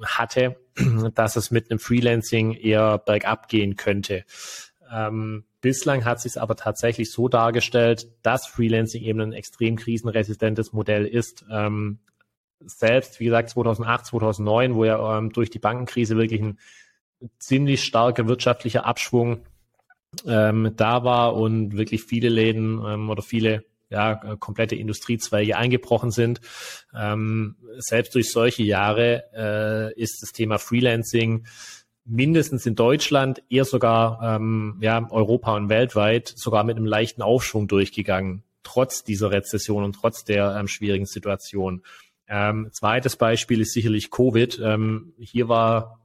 hatte, 0.04 0.56
dass 1.14 1.36
es 1.36 1.50
mit 1.50 1.70
einem 1.70 1.78
Freelancing 1.78 2.52
eher 2.52 2.98
bergab 2.98 3.48
gehen 3.48 3.76
könnte. 3.76 4.24
Ähm, 4.92 5.44
bislang 5.60 6.04
hat 6.04 6.20
sich 6.20 6.40
aber 6.40 6.56
tatsächlich 6.56 7.10
so 7.10 7.28
dargestellt, 7.28 8.08
dass 8.22 8.46
Freelancing 8.46 9.02
eben 9.02 9.20
ein 9.20 9.32
extrem 9.32 9.76
krisenresistentes 9.76 10.72
Modell 10.72 11.06
ist. 11.06 11.44
Ähm, 11.50 12.00
selbst, 12.60 13.20
wie 13.20 13.26
gesagt, 13.26 13.50
2008, 13.50 14.06
2009, 14.06 14.74
wo 14.74 14.84
ja 14.84 15.18
ähm, 15.18 15.32
durch 15.32 15.50
die 15.50 15.58
Bankenkrise 15.58 16.16
wirklich 16.16 16.40
ein 16.40 16.58
ziemlich 17.38 17.82
starker 17.82 18.26
wirtschaftlicher 18.28 18.84
Abschwung 18.84 19.46
ähm, 20.26 20.72
da 20.76 21.04
war 21.04 21.34
und 21.36 21.76
wirklich 21.76 22.04
viele 22.04 22.28
Läden 22.28 22.82
ähm, 22.86 23.10
oder 23.10 23.22
viele 23.22 23.64
ja, 23.90 24.36
komplette 24.36 24.74
Industriezweige 24.74 25.56
eingebrochen 25.56 26.10
sind. 26.10 26.40
Ähm, 26.94 27.56
selbst 27.78 28.14
durch 28.14 28.32
solche 28.32 28.62
Jahre 28.62 29.24
äh, 29.34 30.00
ist 30.00 30.22
das 30.22 30.32
Thema 30.32 30.58
Freelancing 30.58 31.46
mindestens 32.04 32.66
in 32.66 32.74
Deutschland, 32.74 33.42
eher 33.48 33.64
sogar 33.64 34.20
ähm, 34.22 34.78
ja, 34.80 35.06
Europa 35.10 35.56
und 35.56 35.68
weltweit 35.68 36.28
sogar 36.28 36.64
mit 36.64 36.76
einem 36.76 36.86
leichten 36.86 37.22
Aufschwung 37.22 37.66
durchgegangen, 37.66 38.42
trotz 38.62 39.04
dieser 39.04 39.30
Rezession 39.30 39.84
und 39.84 39.94
trotz 39.94 40.24
der 40.24 40.56
ähm, 40.56 40.68
schwierigen 40.68 41.06
Situation. 41.06 41.82
Ähm, 42.28 42.68
zweites 42.72 43.16
Beispiel 43.16 43.60
ist 43.60 43.72
sicherlich 43.72 44.10
Covid. 44.10 44.60
Ähm, 44.62 45.14
hier 45.18 45.48
war 45.48 46.00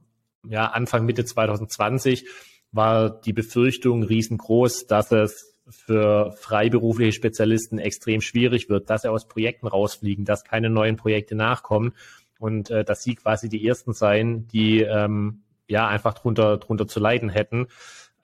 ja 0.48 0.66
Anfang 0.66 1.04
Mitte 1.04 1.24
2020 1.24 2.26
war 2.72 3.10
die 3.10 3.32
Befürchtung 3.32 4.02
riesengroß, 4.02 4.86
dass 4.86 5.12
es 5.12 5.50
für 5.68 6.32
freiberufliche 6.32 7.12
Spezialisten 7.12 7.78
extrem 7.78 8.20
schwierig 8.20 8.68
wird, 8.68 8.90
dass 8.90 9.02
sie 9.02 9.10
aus 9.10 9.28
Projekten 9.28 9.66
rausfliegen, 9.66 10.24
dass 10.24 10.44
keine 10.44 10.70
neuen 10.70 10.96
Projekte 10.96 11.34
nachkommen 11.34 11.94
und 12.38 12.70
äh, 12.70 12.84
dass 12.84 13.02
sie 13.02 13.14
quasi 13.14 13.48
die 13.48 13.66
ersten 13.66 13.92
sein, 13.92 14.48
die 14.48 14.80
ähm, 14.80 15.42
ja 15.68 15.86
einfach 15.86 16.14
drunter 16.14 16.56
drunter 16.58 16.88
zu 16.88 16.98
leiden 16.98 17.28
hätten. 17.28 17.68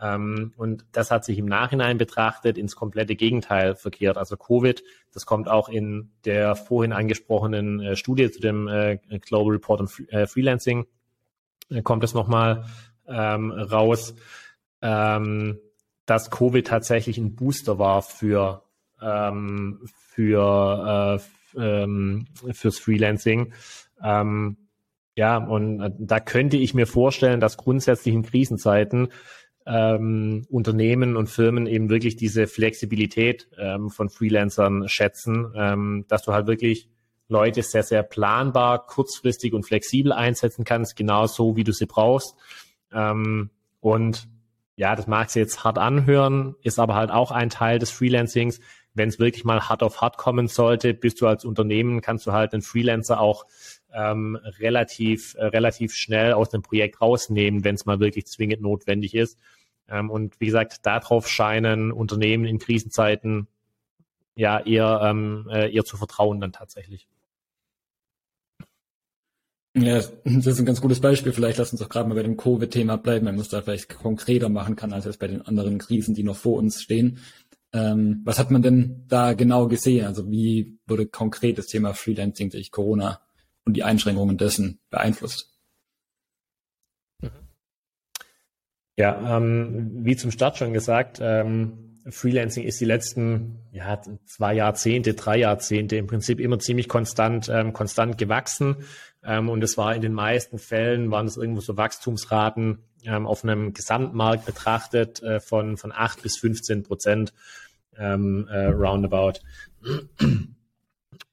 Ähm, 0.01 0.53
und 0.57 0.85
das 0.93 1.11
hat 1.11 1.25
sich 1.25 1.39
im 1.39 1.47
Nachhinein 1.47 1.99
betrachtet 1.99 2.59
ins 2.59 2.77
komplette 2.77 3.17
Gegenteil 3.17 3.77
verkehrt. 3.77 4.19
Also 4.19 4.37
Covid, 4.37 4.83
das 5.13 5.25
kommt 5.25 5.49
auch 5.49 5.69
in 5.69 6.11
der 6.25 6.57
vorhin 6.57 6.93
angesprochenen 6.93 7.81
äh, 7.81 7.97
Studie 7.97 8.31
zu 8.31 8.41
dem 8.41 8.69
äh, 8.69 8.99
Global 9.21 9.53
Report 9.53 9.81
on 9.81 9.89
äh, 10.09 10.27
Freelancing, 10.27 10.87
äh, 11.71 11.83
kommt 11.83 12.05
es 12.05 12.13
nochmal 12.13 12.67
ähm, 13.09 13.51
raus, 13.51 14.15
ähm, 14.83 15.59
dass 16.07 16.31
Covid 16.31 16.67
tatsächlich 16.67 17.19
ein 17.19 17.35
Booster 17.35 17.79
war 17.79 18.03
für, 18.03 18.63
ähm, 19.03 19.81
für 20.11 21.21
äh, 21.21 21.55
ähm, 21.57 22.27
fürs 22.53 22.79
Freelancing. 22.79 23.53
Ähm, 24.03 24.57
ja, 25.15 25.39
und 25.39 25.81
äh, 25.81 25.91
da 25.99 26.21
könnte 26.21 26.57
ich 26.57 26.75
mir 26.75 26.87
vorstellen, 26.87 27.41
dass 27.41 27.57
grundsätzlich 27.57 28.15
in 28.15 28.23
Krisenzeiten 28.23 29.09
ähm, 29.67 30.47
Unternehmen 30.49 31.17
und 31.17 31.29
Firmen 31.29 31.67
eben 31.67 31.91
wirklich 31.91 32.17
diese 32.17 32.47
Flexibilität 32.47 33.49
ähm, 33.59 33.91
von 33.91 34.11
Freelancern 34.11 34.89
schätzen, 34.89 35.53
ähm, 35.57 36.05
dass 36.09 36.23
du 36.23 36.33
halt 36.33 36.47
wirklich 36.47 36.89
Leute 37.29 37.63
sehr, 37.63 37.83
sehr 37.83 38.05
planbar, 38.05 38.87
kurzfristig 38.87 39.53
und 39.53 39.65
flexibel 39.65 40.13
einsetzen 40.13 40.65
kannst, 40.65 40.95
genau 40.95 41.27
so, 41.27 41.57
wie 41.57 41.65
du 41.65 41.73
sie 41.73 41.87
brauchst. 41.87 42.37
Ähm, 42.93 43.51
und 43.81 44.29
ja, 44.77 44.95
das 44.95 45.07
mag 45.07 45.31
sich 45.31 45.41
jetzt 45.41 45.65
hart 45.65 45.79
anhören, 45.79 46.55
ist 46.63 46.79
aber 46.79 46.95
halt 46.95 47.11
auch 47.11 47.31
ein 47.31 47.51
Teil 47.51 47.79
des 47.79 47.91
Freelancings. 47.91 48.61
Wenn 48.95 49.09
es 49.09 49.19
wirklich 49.19 49.45
mal 49.45 49.69
hart 49.69 49.83
auf 49.83 50.01
hart 50.01 50.19
kommen 50.19 50.49
sollte, 50.49 50.95
bist 50.95 51.21
du 51.21 51.27
als 51.27 51.45
Unternehmen, 51.45 52.01
kannst 52.01 52.27
du 52.27 52.33
halt 52.33 52.53
einen 52.53 52.63
Freelancer 52.63 53.21
auch 53.21 53.47
ähm, 53.93 54.37
relativ, 54.59 55.35
äh, 55.35 55.47
relativ 55.47 55.95
schnell 55.95 56.33
aus 56.33 56.51
dem 56.51 56.63
Projekt 56.63 57.01
rausnehmen, 57.01 57.65
wenn 57.65 57.75
es 57.75 57.87
mal 57.87 58.01
wirklich 58.01 58.27
zwingend 58.27 58.63
notwendig 58.63 59.15
ist. 59.15 59.39
Ähm, 59.89 60.11
und 60.11 60.39
wie 60.41 60.47
gesagt, 60.47 60.85
darauf 60.85 61.29
scheinen 61.29 61.93
Unternehmen 61.93 62.45
in 62.45 62.59
Krisenzeiten 62.59 63.49
ja 64.35 64.61
eher, 64.61 65.01
ähm, 65.03 65.49
äh, 65.51 65.73
eher 65.73 65.85
zu 65.85 65.97
vertrauen 65.97 66.41
dann 66.41 66.53
tatsächlich. 66.53 67.09
Ja, 69.79 69.97
das 70.25 70.47
ist 70.47 70.59
ein 70.59 70.65
ganz 70.65 70.81
gutes 70.81 71.01
Beispiel. 71.01 71.33
Vielleicht 71.33 71.59
lass 71.59 71.71
uns 71.71 71.83
doch 71.83 71.91
gerade 71.91 72.09
mal 72.09 72.15
bei 72.15 72.23
dem 72.23 72.39
Covid-Thema 72.39 72.97
bleiben, 72.97 73.27
wenn 73.27 73.35
man 73.35 73.43
es 73.43 73.51
da 73.51 73.61
vielleicht 73.61 73.91
konkreter 73.91 74.49
machen 74.49 74.75
kann, 74.75 74.95
als 74.95 75.05
jetzt 75.05 75.19
bei 75.19 75.27
den 75.27 75.43
anderen 75.43 75.77
Krisen, 75.77 76.15
die 76.15 76.23
noch 76.23 76.37
vor 76.37 76.57
uns 76.57 76.81
stehen. 76.81 77.19
Ähm, 77.75 78.23
was 78.25 78.39
hat 78.39 78.51
man 78.51 78.63
denn 78.63 79.05
da 79.07 79.35
genau 79.35 79.69
gesehen? 79.69 80.07
Also 80.07 80.31
wie 80.31 80.79
wurde 80.87 81.07
konkret 81.07 81.59
das 81.59 81.67
Thema 81.67 81.93
Freelancing 81.93 82.49
durch 82.49 82.71
Corona 82.71 83.21
und 83.67 83.77
die 83.77 83.83
Einschränkungen 83.83 84.39
dessen 84.39 84.79
beeinflusst? 84.89 85.53
Ja, 88.97 89.37
ähm, 89.37 89.91
wie 90.07 90.17
zum 90.17 90.31
Start 90.31 90.57
schon 90.57 90.73
gesagt, 90.73 91.19
ähm, 91.21 91.87
Freelancing 92.09 92.65
ist 92.65 92.81
die 92.81 92.85
letzten 92.85 93.59
ja, 93.73 94.01
zwei 94.25 94.55
Jahrzehnte, 94.55 95.15
drei 95.15 95.39
Jahrzehnte 95.39 95.97
im 95.97 96.07
Prinzip 96.07 96.41
immer 96.41 96.59
ziemlich 96.59 96.89
konstant, 96.89 97.51
ähm, 97.53 97.73
konstant 97.73 98.17
gewachsen. 98.17 98.77
Ähm, 99.27 99.49
und 99.49 99.63
es 99.65 99.77
war 99.77 99.95
in 99.95 100.03
den 100.03 100.13
meisten 100.13 100.59
Fällen, 100.59 101.11
waren 101.11 101.27
es 101.27 101.37
irgendwo 101.37 101.61
so 101.61 101.77
Wachstumsraten 101.77 102.79
ähm, 103.05 103.27
auf 103.27 103.45
einem 103.45 103.73
Gesamtmarkt 103.73 104.47
betrachtet 104.47 105.23
äh, 105.23 105.41
von, 105.41 105.77
von 105.77 105.93
acht 105.93 106.23
bis 106.23 106.39
15 106.39 106.85
Prozent 106.85 107.35
ähm, 107.99 108.49
äh, 108.49 108.67
roundabout. 108.67 109.41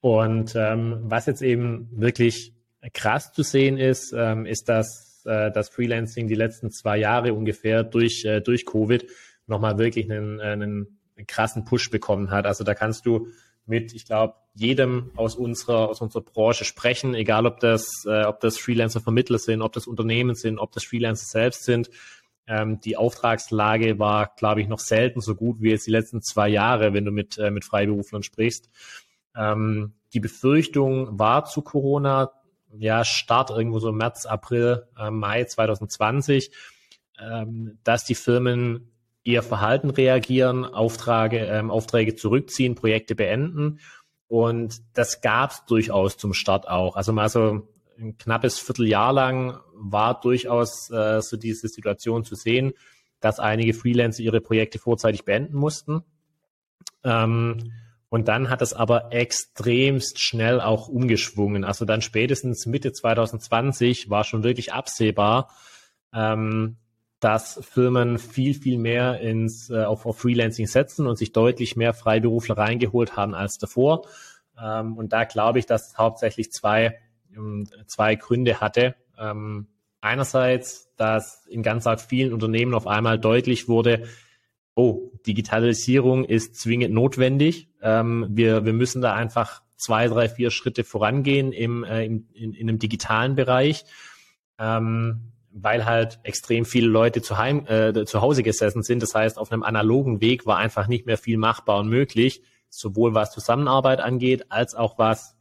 Und 0.02 0.54
ähm, 0.56 1.00
was 1.04 1.28
jetzt 1.28 1.42
eben 1.42 1.90
wirklich 1.92 2.54
krass 2.94 3.32
zu 3.32 3.44
sehen 3.44 3.78
ist, 3.78 4.14
ähm, 4.16 4.46
ist, 4.46 4.70
dass 4.70 5.24
äh, 5.26 5.52
das 5.52 5.70
Freelancing 5.70 6.28
die 6.28 6.36
letzten 6.36 6.72
zwei 6.72 6.98
Jahre 6.98 7.34
ungefähr 7.34 7.84
durch, 7.84 8.26
äh, 8.26 8.42
durch 8.42 8.66
Covid 8.66 9.06
nochmal 9.48 9.78
wirklich 9.78 10.10
einen, 10.12 10.40
äh, 10.40 10.44
einen 10.44 10.98
krassen 11.28 11.64
Push 11.64 11.90
bekommen 11.90 12.32
hat. 12.32 12.46
Also 12.46 12.64
da 12.64 12.74
kannst 12.74 13.06
du 13.06 13.28
mit, 13.66 13.94
ich 13.94 14.06
glaube, 14.06 14.36
jedem 14.56 15.12
aus 15.16 15.36
unserer, 15.36 15.90
aus 15.90 16.02
unserer 16.02 16.22
Branche 16.22 16.66
sprechen, 16.66 17.16
egal 17.16 17.46
ob 17.46 17.60
das, 17.60 18.06
äh, 18.06 18.24
ob 18.26 18.40
das 18.40 18.58
Freelancer-Vermittler 18.58 19.40
sind, 19.40 19.62
ob 19.62 19.74
das 19.74 19.88
Unternehmen 19.88 20.36
sind, 20.36 20.60
ob 20.60 20.72
das 20.72 20.84
Freelancer 20.84 21.26
selbst 21.26 21.64
sind. 21.64 21.90
Ähm, 22.46 22.80
die 22.82 22.98
Auftragslage 22.98 24.00
war, 24.00 24.34
glaube 24.38 24.62
ich, 24.62 24.68
noch 24.68 24.80
selten 24.80 25.22
so 25.22 25.34
gut 25.36 25.62
wie 25.62 25.72
jetzt 25.72 25.88
die 25.88 25.92
letzten 25.92 26.22
zwei 26.22 26.50
Jahre, 26.50 26.94
wenn 26.94 27.06
du 27.06 27.12
mit, 27.12 27.38
äh, 27.38 27.52
mit 27.52 27.66
Freiberuflern 27.66 28.22
sprichst. 28.22 28.70
Ähm, 29.36 29.94
die 30.14 30.20
Befürchtung 30.20 31.18
war 31.18 31.46
zu 31.46 31.62
Corona, 31.62 32.32
ja, 32.78 33.06
Start 33.06 33.50
irgendwo 33.50 33.80
so 33.80 33.92
März, 33.92 34.26
April, 34.26 34.88
äh, 34.98 35.10
Mai 35.10 35.46
2020, 35.46 36.52
ähm, 37.20 37.80
dass 37.84 38.04
die 38.04 38.16
Firmen 38.16 38.93
eher 39.24 39.44
Verhalten 39.44 39.90
reagieren, 39.90 40.66
Aufträge, 40.66 41.40
ähm, 41.40 41.72
Aufträge 41.72 42.16
zurückziehen, 42.16 42.76
Projekte 42.76 43.16
beenden. 43.16 43.80
Und 44.28 44.82
das 44.94 45.22
gab 45.22 45.52
es 45.52 45.66
durchaus 45.66 46.18
zum 46.18 46.34
Start 46.34 46.68
auch. 46.68 46.96
Also 46.96 47.14
mal 47.14 47.30
so 47.30 47.68
ein 47.98 48.18
knappes 48.18 48.60
Vierteljahr 48.60 49.14
lang 49.14 49.60
war 49.76 50.20
durchaus 50.20 50.90
äh, 50.90 51.22
so 51.22 51.38
diese 51.38 51.68
Situation 51.68 52.24
zu 52.24 52.36
sehen, 52.36 52.74
dass 53.20 53.40
einige 53.40 53.74
Freelancer 53.74 54.22
ihre 54.24 54.42
Projekte 54.42 54.80
vorzeitig 54.80 55.24
beenden 55.24 55.58
mussten. 55.58 56.04
Ähm, 57.04 57.72
und 58.10 58.28
dann 58.28 58.50
hat 58.50 58.62
es 58.62 58.74
aber 58.74 59.12
extremst 59.12 60.22
schnell 60.22 60.62
auch 60.62 60.88
umgeschwungen. 60.88 61.64
Also 61.64 61.86
dann 61.86 62.02
spätestens 62.02 62.66
Mitte 62.66 62.92
2020 62.92 64.10
war 64.10 64.24
schon 64.24 64.44
wirklich 64.44 64.74
absehbar, 64.74 65.50
ähm, 66.14 66.78
dass 67.24 67.60
Firmen 67.64 68.18
viel, 68.18 68.54
viel 68.54 68.78
mehr 68.78 69.22
ins, 69.22 69.70
äh, 69.70 69.84
auf, 69.84 70.06
auf 70.06 70.20
Freelancing 70.20 70.68
setzen 70.68 71.08
und 71.08 71.18
sich 71.18 71.32
deutlich 71.32 71.76
mehr 71.76 71.94
Freiberufler 71.94 72.58
reingeholt 72.58 73.16
haben 73.16 73.34
als 73.34 73.58
davor. 73.58 74.06
Ähm, 74.62 74.98
und 74.98 75.14
da 75.14 75.24
glaube 75.24 75.60
ich, 75.60 75.66
dass 75.66 75.90
es 75.90 75.98
hauptsächlich 75.98 76.52
zwei, 76.52 77.00
ähm, 77.36 77.68
zwei 77.88 78.16
Gründe 78.16 78.60
hatte. 78.60 78.96
Ähm, 79.18 79.68
einerseits, 80.02 80.94
dass 80.98 81.46
in 81.48 81.64
ganz 81.64 81.88
vielen 82.08 82.34
Unternehmen 82.34 82.74
auf 82.74 82.88
einmal 82.88 83.18
deutlich 83.18 83.70
wurde, 83.70 84.04
oh, 84.76 85.12
Digitalisierung 85.26 86.26
ist 86.26 86.56
zwingend 86.56 86.94
notwendig. 86.94 87.70
Ähm, 87.82 88.28
wir, 88.32 88.66
wir 88.66 88.74
müssen 88.74 89.02
da 89.02 89.14
einfach 89.14 89.62
zwei, 89.78 90.08
drei, 90.08 90.28
vier 90.28 90.52
Schritte 90.52 90.84
vorangehen 90.84 91.54
im, 91.54 91.84
äh, 91.84 92.06
im, 92.06 92.28
in, 92.34 92.54
in 92.54 92.68
einem 92.68 92.80
digitalen 92.80 93.36
Bereich. 93.36 93.86
Ähm, 94.60 95.33
weil 95.54 95.86
halt 95.86 96.20
extrem 96.24 96.66
viele 96.66 96.88
Leute 96.88 97.22
zu, 97.22 97.38
heim, 97.38 97.66
äh, 97.68 98.06
zu 98.06 98.22
Hause 98.22 98.44
gesessen 98.44 98.82
sind. 98.82 99.04
Das 99.04 99.14
heißt, 99.14 99.38
auf 99.38 99.52
einem 99.52 99.64
analogen 99.64 100.20
Weg 100.20 100.46
war 100.46 100.58
einfach 100.58 100.88
nicht 100.88 101.06
mehr 101.06 101.18
viel 101.18 101.38
machbar 101.38 101.80
und 101.80 101.90
möglich, 101.90 102.42
sowohl 102.70 103.14
was 103.14 103.32
Zusammenarbeit 103.32 104.00
angeht, 104.00 104.52
als 104.52 104.74
auch 104.74 104.98
was 104.98 105.36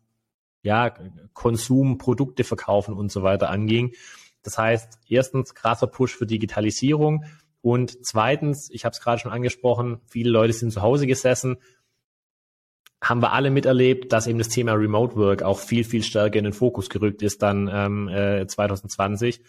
ja, 0.63 0.95
Konsum, 1.33 1.99
Produkte 1.99 2.45
verkaufen 2.45 2.95
und 2.95 3.11
so 3.11 3.23
weiter 3.23 3.51
anging. 3.51 3.95
Das 4.43 4.59
heißt, 4.59 4.99
erstens 5.09 5.55
krasser 5.55 5.87
Push 5.87 6.15
für 6.15 6.27
Digitalisierung 6.27 7.25
und 7.63 8.05
zweitens, 8.05 8.71
ich 8.71 8.85
habe 8.85 8.93
es 8.93 9.01
gerade 9.01 9.21
schon 9.21 9.33
angesprochen, 9.33 10.01
viele 10.07 10.31
Leute 10.31 10.53
sind 10.53 10.73
zu 10.73 10.83
Hause 10.83 11.07
gesessen, 11.07 11.57
haben 13.01 13.23
wir 13.23 13.33
alle 13.33 13.51
miterlebt, 13.51 14.13
dass 14.13 14.27
eben 14.27 14.39
das 14.39 14.49
Thema 14.49 14.73
Remote 14.75 15.17
Work 15.17 15.43
auch 15.43 15.59
viel, 15.59 15.85
viel 15.85 16.03
stärker 16.03 16.39
in 16.39 16.45
den 16.45 16.53
Fokus 16.53 16.89
gerückt 16.89 17.23
ist 17.23 17.43
dann 17.43 17.69
ähm, 17.73 18.09
äh, 18.09 18.47
2020. 18.47 19.43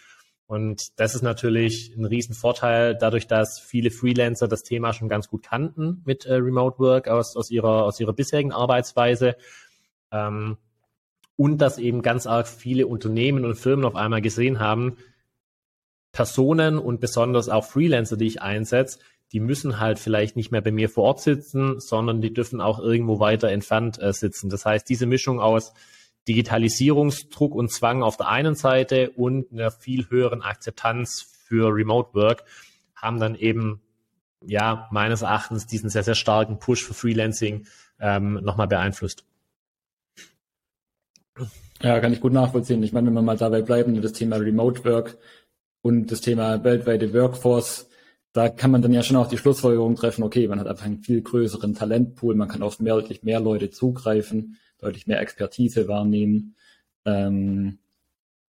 Und 0.45 0.99
das 0.99 1.15
ist 1.15 1.21
natürlich 1.21 1.95
ein 1.97 2.05
Riesenvorteil, 2.05 2.95
dadurch, 2.95 3.27
dass 3.27 3.59
viele 3.59 3.91
Freelancer 3.91 4.47
das 4.47 4.63
Thema 4.63 4.93
schon 4.93 5.09
ganz 5.09 5.27
gut 5.27 5.43
kannten 5.43 6.01
mit 6.05 6.25
äh, 6.25 6.35
Remote 6.35 6.79
Work 6.79 7.07
aus, 7.07 7.35
aus, 7.35 7.49
ihrer, 7.49 7.83
aus 7.85 7.99
ihrer 7.99 8.13
bisherigen 8.13 8.51
Arbeitsweise. 8.51 9.35
Ähm, 10.11 10.57
und 11.35 11.57
dass 11.59 11.77
eben 11.77 12.01
ganz 12.01 12.27
arg 12.27 12.47
viele 12.47 12.87
Unternehmen 12.87 13.45
und 13.45 13.55
Firmen 13.55 13.85
auf 13.85 13.95
einmal 13.95 14.21
gesehen 14.21 14.59
haben, 14.59 14.97
Personen 16.11 16.77
und 16.77 16.99
besonders 16.99 17.49
auch 17.49 17.65
Freelancer, 17.65 18.17
die 18.17 18.27
ich 18.27 18.41
einsetze, 18.41 18.99
die 19.31 19.39
müssen 19.39 19.79
halt 19.79 19.97
vielleicht 19.97 20.35
nicht 20.35 20.51
mehr 20.51 20.61
bei 20.61 20.71
mir 20.71 20.89
vor 20.89 21.05
Ort 21.05 21.21
sitzen, 21.21 21.79
sondern 21.79 22.21
die 22.21 22.33
dürfen 22.33 22.61
auch 22.61 22.79
irgendwo 22.79 23.19
weiter 23.19 23.49
entfernt 23.49 23.99
äh, 23.99 24.13
sitzen. 24.13 24.49
Das 24.49 24.63
heißt, 24.63 24.87
diese 24.87 25.07
Mischung 25.07 25.39
aus 25.39 25.73
Digitalisierungsdruck 26.27 27.53
und 27.53 27.71
Zwang 27.71 28.03
auf 28.03 28.17
der 28.17 28.29
einen 28.29 28.55
Seite 28.55 29.11
und 29.11 29.51
einer 29.51 29.71
viel 29.71 30.09
höheren 30.09 30.41
Akzeptanz 30.41 31.21
für 31.21 31.73
Remote 31.73 32.13
Work 32.13 32.45
haben 32.95 33.19
dann 33.19 33.35
eben 33.35 33.81
ja 34.45 34.87
meines 34.91 35.21
Erachtens 35.21 35.67
diesen 35.67 35.89
sehr, 35.89 36.03
sehr 36.03 36.15
starken 36.15 36.59
Push 36.59 36.83
für 36.83 36.93
Freelancing 36.93 37.65
ähm, 37.99 38.39
nochmal 38.43 38.67
beeinflusst. 38.67 39.25
Ja, 41.81 41.99
kann 41.99 42.13
ich 42.13 42.21
gut 42.21 42.33
nachvollziehen. 42.33 42.81
Ich 42.83 42.93
meine, 42.93 43.07
wenn 43.07 43.13
wir 43.15 43.21
mal 43.21 43.37
dabei 43.37 43.61
bleiben, 43.61 44.01
das 44.01 44.13
Thema 44.13 44.37
Remote 44.37 44.85
Work 44.85 45.17
und 45.81 46.11
das 46.11 46.21
Thema 46.21 46.63
weltweite 46.63 47.13
Workforce, 47.13 47.89
da 48.33 48.49
kann 48.49 48.71
man 48.71 48.81
dann 48.81 48.93
ja 48.93 49.03
schon 49.03 49.15
auch 49.15 49.27
die 49.27 49.37
Schlussfolgerung 49.37 49.95
treffen, 49.95 50.23
okay, 50.23 50.47
man 50.47 50.59
hat 50.59 50.67
einfach 50.67 50.85
einen 50.85 51.03
viel 51.03 51.21
größeren 51.21 51.75
Talentpool, 51.75 52.35
man 52.35 52.47
kann 52.47 52.63
auf 52.63 52.79
mehr, 52.79 52.95
deutlich 52.95 53.23
mehr 53.23 53.39
Leute 53.39 53.69
zugreifen, 53.69 54.57
deutlich 54.79 55.05
mehr 55.05 55.21
Expertise 55.21 55.87
wahrnehmen. 55.87 56.55
Ähm, 57.05 57.77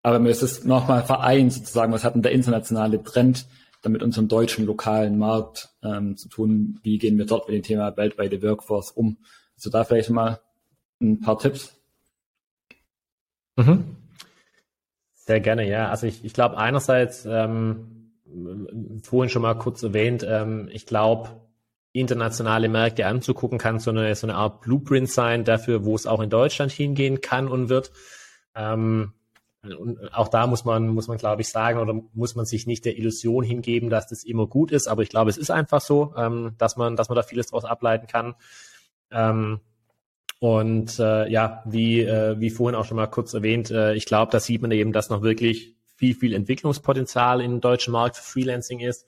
aber 0.01 0.19
mir 0.19 0.29
ist 0.29 0.41
es 0.41 0.63
nochmal 0.63 1.03
vereint, 1.05 1.53
sozusagen, 1.53 1.93
was 1.93 2.03
hat 2.03 2.15
denn 2.15 2.23
der 2.23 2.31
internationale 2.31 3.03
Trend 3.03 3.45
damit 3.83 4.01
unserem 4.01 4.27
deutschen 4.27 4.65
lokalen 4.65 5.17
Markt 5.17 5.69
ähm, 5.83 6.17
zu 6.17 6.27
tun? 6.27 6.79
Wie 6.81 6.97
gehen 6.97 7.17
wir 7.17 7.25
dort 7.25 7.47
mit 7.47 7.55
dem 7.55 7.63
Thema 7.63 7.95
weltweite 7.95 8.41
Workforce 8.41 8.91
um? 8.91 9.17
Also 9.55 9.69
da 9.69 9.83
vielleicht 9.83 10.09
mal 10.09 10.39
ein 10.99 11.19
paar 11.19 11.37
Tipps. 11.37 11.75
Mhm. 13.57 13.95
Sehr 15.13 15.39
gerne, 15.39 15.67
ja. 15.67 15.89
Also 15.89 16.07
ich, 16.07 16.25
ich 16.25 16.33
glaube 16.33 16.57
einerseits, 16.57 17.25
ähm, 17.25 17.96
vorhin 19.03 19.29
schon 19.29 19.41
mal 19.41 19.55
kurz 19.55 19.83
erwähnt, 19.83 20.25
ähm, 20.27 20.69
ich 20.71 20.85
glaube, 20.85 21.29
internationale 21.93 22.69
Märkte 22.69 23.07
anzugucken 23.07 23.57
kann 23.57 23.79
so 23.79 23.91
eine, 23.91 24.13
so 24.15 24.27
eine 24.27 24.35
Art 24.35 24.61
Blueprint 24.61 25.09
sein 25.09 25.43
dafür, 25.43 25.85
wo 25.85 25.95
es 25.95 26.05
auch 26.05 26.21
in 26.21 26.29
Deutschland 26.29 26.71
hingehen 26.71 27.21
kann 27.21 27.47
und 27.47 27.69
wird. 27.69 27.91
Ähm, 28.55 29.13
und 29.63 30.13
auch 30.13 30.27
da 30.27 30.47
muss 30.47 30.65
man, 30.65 30.87
muss 30.87 31.07
man, 31.07 31.17
glaube 31.17 31.41
ich, 31.41 31.49
sagen, 31.49 31.79
oder 31.79 31.99
muss 32.13 32.35
man 32.35 32.45
sich 32.45 32.67
nicht 32.67 32.85
der 32.85 32.97
Illusion 32.97 33.43
hingeben, 33.43 33.89
dass 33.89 34.07
das 34.07 34.23
immer 34.23 34.47
gut 34.47 34.71
ist. 34.71 34.87
Aber 34.87 35.01
ich 35.01 35.09
glaube, 35.09 35.29
es 35.29 35.37
ist 35.37 35.49
einfach 35.49 35.81
so, 35.81 36.13
ähm, 36.15 36.53
dass 36.57 36.77
man, 36.77 36.95
dass 36.95 37.09
man 37.09 37.15
da 37.15 37.23
vieles 37.23 37.47
daraus 37.47 37.65
ableiten 37.65 38.07
kann. 38.07 38.35
Ähm, 39.11 39.59
und 40.39 40.99
äh, 40.99 41.27
ja, 41.29 41.63
wie, 41.65 42.01
äh, 42.01 42.39
wie 42.39 42.51
vorhin 42.51 42.75
auch 42.75 42.85
schon 42.85 42.97
mal 42.97 43.07
kurz 43.07 43.33
erwähnt, 43.33 43.71
äh, 43.71 43.95
ich 43.95 44.05
glaube, 44.05 44.31
da 44.31 44.39
sieht 44.39 44.61
man 44.61 44.71
eben, 44.71 44.93
dass 44.93 45.09
noch 45.09 45.23
wirklich 45.23 45.76
viel, 45.97 46.15
viel 46.15 46.33
Entwicklungspotenzial 46.33 47.41
im 47.41 47.59
deutschen 47.59 47.91
Markt 47.91 48.15
für 48.15 48.23
Freelancing 48.23 48.79
ist. 48.79 49.05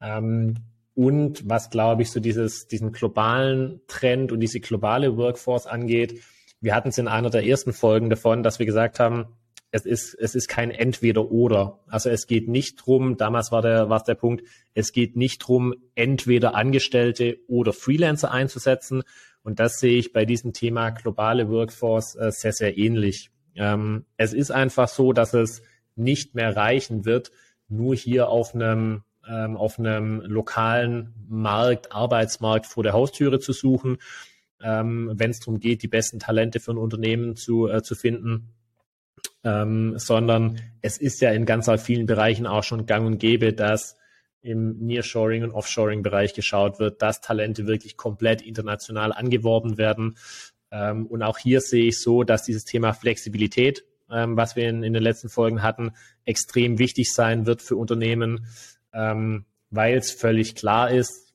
Ähm, 0.00 0.56
und 0.94 1.48
was, 1.48 1.70
glaube 1.70 2.02
ich, 2.02 2.10
so 2.10 2.20
dieses, 2.20 2.68
diesen 2.68 2.92
globalen 2.92 3.80
Trend 3.86 4.32
und 4.32 4.40
diese 4.40 4.60
globale 4.60 5.16
Workforce 5.16 5.66
angeht, 5.66 6.20
wir 6.60 6.74
hatten 6.74 6.88
es 6.88 6.98
in 6.98 7.08
einer 7.08 7.30
der 7.30 7.46
ersten 7.46 7.72
Folgen 7.72 8.10
davon, 8.10 8.42
dass 8.42 8.58
wir 8.58 8.66
gesagt 8.66 8.98
haben, 8.98 9.26
es 9.70 9.84
ist, 9.84 10.14
es 10.14 10.34
ist 10.34 10.48
kein 10.48 10.70
Entweder-Oder. 10.70 11.80
Also 11.86 12.08
es 12.08 12.26
geht 12.26 12.48
nicht 12.48 12.76
drum, 12.76 13.16
damals 13.16 13.52
war 13.52 13.62
der, 13.62 13.90
war 13.90 14.02
der 14.02 14.14
Punkt, 14.14 14.44
es 14.74 14.92
geht 14.92 15.16
nicht 15.16 15.38
drum, 15.38 15.74
entweder 15.94 16.54
Angestellte 16.54 17.38
oder 17.46 17.72
Freelancer 17.72 18.30
einzusetzen, 18.30 19.02
und 19.46 19.60
das 19.60 19.78
sehe 19.78 19.96
ich 19.96 20.12
bei 20.12 20.24
diesem 20.24 20.52
Thema 20.52 20.90
globale 20.90 21.48
Workforce 21.48 22.16
äh, 22.16 22.32
sehr, 22.32 22.52
sehr 22.52 22.76
ähnlich. 22.76 23.30
Ähm, 23.54 24.04
es 24.16 24.32
ist 24.32 24.50
einfach 24.50 24.88
so, 24.88 25.12
dass 25.12 25.34
es 25.34 25.62
nicht 25.96 26.34
mehr 26.34 26.56
reichen 26.56 27.04
wird, 27.04 27.30
nur 27.68 27.94
hier 27.94 28.28
auf 28.28 28.54
einem, 28.54 29.02
ähm, 29.28 29.56
auf 29.56 29.78
einem 29.78 30.20
lokalen 30.20 31.14
Markt, 31.28 31.92
Arbeitsmarkt 31.92 32.66
vor 32.66 32.82
der 32.82 32.92
Haustüre 32.92 33.40
zu 33.40 33.52
suchen, 33.52 33.98
ähm, 34.62 35.12
wenn 35.14 35.30
es 35.30 35.40
darum 35.40 35.60
geht, 35.60 35.82
die 35.82 35.88
besten 35.88 36.18
Talente 36.18 36.60
für 36.60 36.72
ein 36.72 36.78
Unternehmen 36.78 37.36
zu, 37.36 37.68
äh, 37.68 37.82
zu 37.82 37.94
finden. 37.94 38.52
Ähm, 39.42 39.98
sondern 39.98 40.60
es 40.82 40.98
ist 40.98 41.20
ja 41.20 41.30
in 41.30 41.46
ganz 41.46 41.70
vielen 41.82 42.06
Bereichen 42.06 42.46
auch 42.46 42.64
schon 42.64 42.86
gang 42.86 43.06
und 43.06 43.18
gäbe, 43.18 43.52
dass 43.52 43.96
im 44.46 44.78
Nearshoring 44.78 45.42
und 45.42 45.52
Offshoring-Bereich 45.52 46.34
geschaut 46.34 46.78
wird, 46.78 47.02
dass 47.02 47.20
Talente 47.20 47.66
wirklich 47.66 47.96
komplett 47.96 48.42
international 48.42 49.12
angeworben 49.12 49.76
werden. 49.76 50.16
Ähm, 50.70 51.06
und 51.06 51.22
auch 51.22 51.38
hier 51.38 51.60
sehe 51.60 51.88
ich 51.88 52.00
so, 52.00 52.22
dass 52.22 52.44
dieses 52.44 52.64
Thema 52.64 52.92
Flexibilität, 52.92 53.84
ähm, 54.10 54.36
was 54.36 54.56
wir 54.56 54.68
in, 54.68 54.82
in, 54.82 54.92
den 54.92 55.02
letzten 55.02 55.28
Folgen 55.28 55.62
hatten, 55.62 55.92
extrem 56.24 56.78
wichtig 56.78 57.12
sein 57.12 57.46
wird 57.46 57.62
für 57.62 57.76
Unternehmen, 57.76 58.46
ähm, 58.92 59.44
weil 59.70 59.96
es 59.96 60.10
völlig 60.10 60.54
klar 60.54 60.90
ist, 60.90 61.34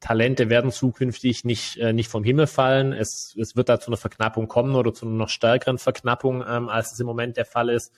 Talente 0.00 0.50
werden 0.50 0.70
zukünftig 0.70 1.44
nicht, 1.44 1.78
äh, 1.78 1.94
nicht 1.94 2.10
vom 2.10 2.22
Himmel 2.22 2.46
fallen. 2.46 2.92
Es, 2.92 3.34
es 3.40 3.56
wird 3.56 3.70
da 3.70 3.80
zu 3.80 3.88
einer 3.90 3.96
Verknappung 3.96 4.46
kommen 4.46 4.74
oder 4.74 4.92
zu 4.92 5.06
einer 5.06 5.14
noch 5.14 5.30
stärkeren 5.30 5.78
Verknappung, 5.78 6.44
ähm, 6.46 6.68
als 6.68 6.92
es 6.92 7.00
im 7.00 7.06
Moment 7.06 7.38
der 7.38 7.46
Fall 7.46 7.70
ist. 7.70 7.92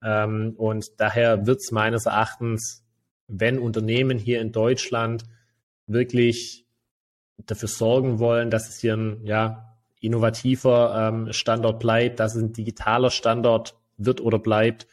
Ähm, 0.00 0.54
und 0.56 1.00
daher 1.00 1.46
wird 1.46 1.58
es 1.58 1.72
meines 1.72 2.06
Erachtens 2.06 2.84
wenn 3.28 3.58
Unternehmen 3.58 4.18
hier 4.18 4.40
in 4.40 4.52
Deutschland 4.52 5.24
wirklich 5.86 6.66
dafür 7.36 7.68
sorgen 7.68 8.18
wollen, 8.18 8.50
dass 8.50 8.68
es 8.68 8.80
hier 8.80 8.96
ein 8.96 9.24
ja, 9.24 9.67
innovativer 10.00 11.10
ähm, 11.12 11.32
Standort 11.32 11.80
bleibt, 11.80 12.20
dass 12.20 12.34
es 12.34 12.42
ein 12.42 12.52
digitaler 12.52 13.10
Standort 13.10 13.76
wird 13.96 14.20
oder 14.20 14.38
bleibt, 14.38 14.86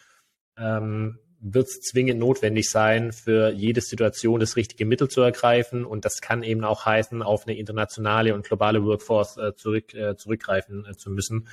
ähm, 0.58 1.20
wird 1.40 1.68
es 1.68 1.82
zwingend 1.82 2.20
notwendig 2.20 2.70
sein, 2.70 3.12
für 3.12 3.52
jede 3.52 3.82
Situation 3.82 4.40
das 4.40 4.56
richtige 4.56 4.86
Mittel 4.86 5.10
zu 5.10 5.22
ergreifen. 5.22 5.86
Und 5.86 6.06
das 6.06 6.22
kann 6.22 6.42
eben 6.42 6.64
auch 6.64 6.86
heißen, 6.86 7.22
auf 7.22 7.46
eine 7.46 7.58
internationale 7.58 8.34
und 8.34 8.46
globale 8.46 8.84
Workforce 8.84 9.38
äh, 9.38 9.56
zurück, 9.56 9.94
äh, 9.94 10.16
zurückgreifen 10.16 10.86
äh, 10.90 10.96
zu 10.96 11.12
müssen. 11.12 11.48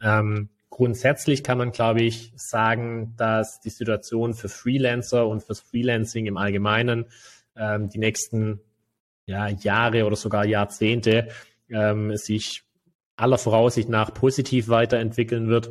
Ähm, 0.00 0.48
Grundsätzlich 0.72 1.44
kann 1.44 1.58
man, 1.58 1.70
glaube 1.70 2.00
ich, 2.00 2.32
sagen, 2.34 3.12
dass 3.18 3.60
die 3.60 3.68
Situation 3.68 4.32
für 4.32 4.48
Freelancer 4.48 5.28
und 5.28 5.42
fürs 5.42 5.60
Freelancing 5.60 6.24
im 6.24 6.38
Allgemeinen 6.38 7.04
ähm, 7.54 7.90
die 7.90 7.98
nächsten 7.98 8.58
ja, 9.26 9.48
Jahre 9.48 10.06
oder 10.06 10.16
sogar 10.16 10.46
Jahrzehnte 10.46 11.28
ähm, 11.68 12.16
sich 12.16 12.62
aller 13.16 13.38
Voraussicht 13.38 13.88
nach 13.88 14.14
positiv 14.14 14.68
weiterentwickeln 14.68 15.48
wird. 15.48 15.70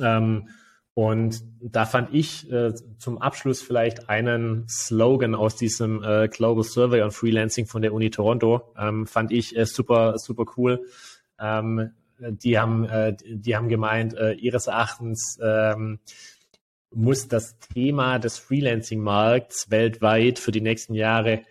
Ähm, 0.00 0.48
und 0.94 1.42
da 1.60 1.86
fand 1.86 2.12
ich 2.12 2.50
äh, 2.52 2.74
zum 2.98 3.16
Abschluss 3.16 3.62
vielleicht 3.62 4.10
einen 4.10 4.66
Slogan 4.68 5.34
aus 5.34 5.56
diesem 5.56 6.02
äh, 6.02 6.28
Global 6.28 6.64
Survey 6.64 7.02
on 7.02 7.10
Freelancing 7.10 7.66
von 7.66 7.80
der 7.80 7.94
Uni 7.94 8.10
Toronto, 8.10 8.74
ähm, 8.78 9.06
fand 9.06 9.32
ich 9.32 9.56
äh, 9.56 9.64
super, 9.64 10.18
super 10.18 10.44
cool. 10.56 10.84
Ähm, 11.40 11.92
die 12.18 12.58
haben, 12.58 12.84
äh, 12.84 13.16
die 13.24 13.56
haben 13.56 13.68
gemeint, 13.68 14.14
äh, 14.14 14.32
ihres 14.32 14.66
Erachtens 14.66 15.38
ähm, 15.42 15.98
muss 16.94 17.26
das 17.26 17.58
Thema 17.58 18.18
des 18.18 18.38
Freelancing-Markts 18.38 19.70
weltweit 19.70 20.38
für 20.38 20.52
die 20.52 20.60
nächsten 20.60 20.94
Jahre 20.94 21.42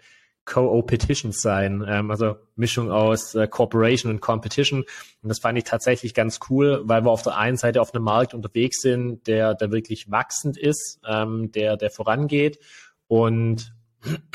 Co-Opetition 0.46 1.32
sein, 1.32 1.86
ähm, 1.88 2.12
also 2.12 2.36
Mischung 2.56 2.92
aus 2.92 3.36
äh, 3.36 3.48
Corporation 3.48 4.12
und 4.12 4.22
Competition. 4.22 4.84
Und 5.22 5.30
das 5.30 5.40
fand 5.40 5.58
ich 5.58 5.64
tatsächlich 5.64 6.14
ganz 6.14 6.40
cool, 6.50 6.82
weil 6.86 7.04
wir 7.04 7.12
auf 7.12 7.22
der 7.22 7.38
einen 7.38 7.58
Seite 7.58 7.82
auf 7.82 7.94
einem 7.94 8.04
Markt 8.04 8.34
unterwegs 8.34 8.82
sind, 8.82 9.28
der, 9.28 9.54
der 9.54 9.72
wirklich 9.72 10.10
wachsend 10.10 10.58
ist, 10.58 11.00
ähm, 11.08 11.52
der, 11.52 11.78
der 11.78 11.92
vorangeht. 11.92 12.60
Und 13.08 13.74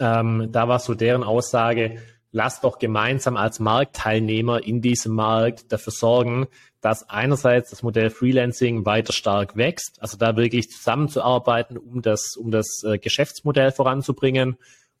ähm, 0.00 0.48
da 0.50 0.68
war 0.68 0.78
so 0.80 0.94
deren 0.94 1.22
Aussage, 1.22 1.98
lasst 2.32 2.64
doch 2.64 2.78
gemeinsam 2.78 3.36
als 3.36 3.60
Marktteilnehmer 3.60 4.62
in 4.62 4.82
diesem 4.82 5.14
Markt 5.14 5.72
dafür 5.72 5.92
sorgen, 5.92 6.46
dass 6.80 7.08
einerseits 7.08 7.70
das 7.70 7.82
Modell 7.82 8.10
Freelancing 8.10 8.84
weiter 8.84 9.12
stark 9.12 9.56
wächst, 9.56 9.96
also 10.00 10.16
da 10.16 10.36
wirklich 10.36 10.68
zusammenzuarbeiten, 10.68 11.78
um 11.78 12.02
das, 12.02 12.36
um 12.36 12.50
das 12.50 12.82
äh, 12.84 12.98
Geschäftsmodell 12.98 13.72
voranzubringen 13.72 14.56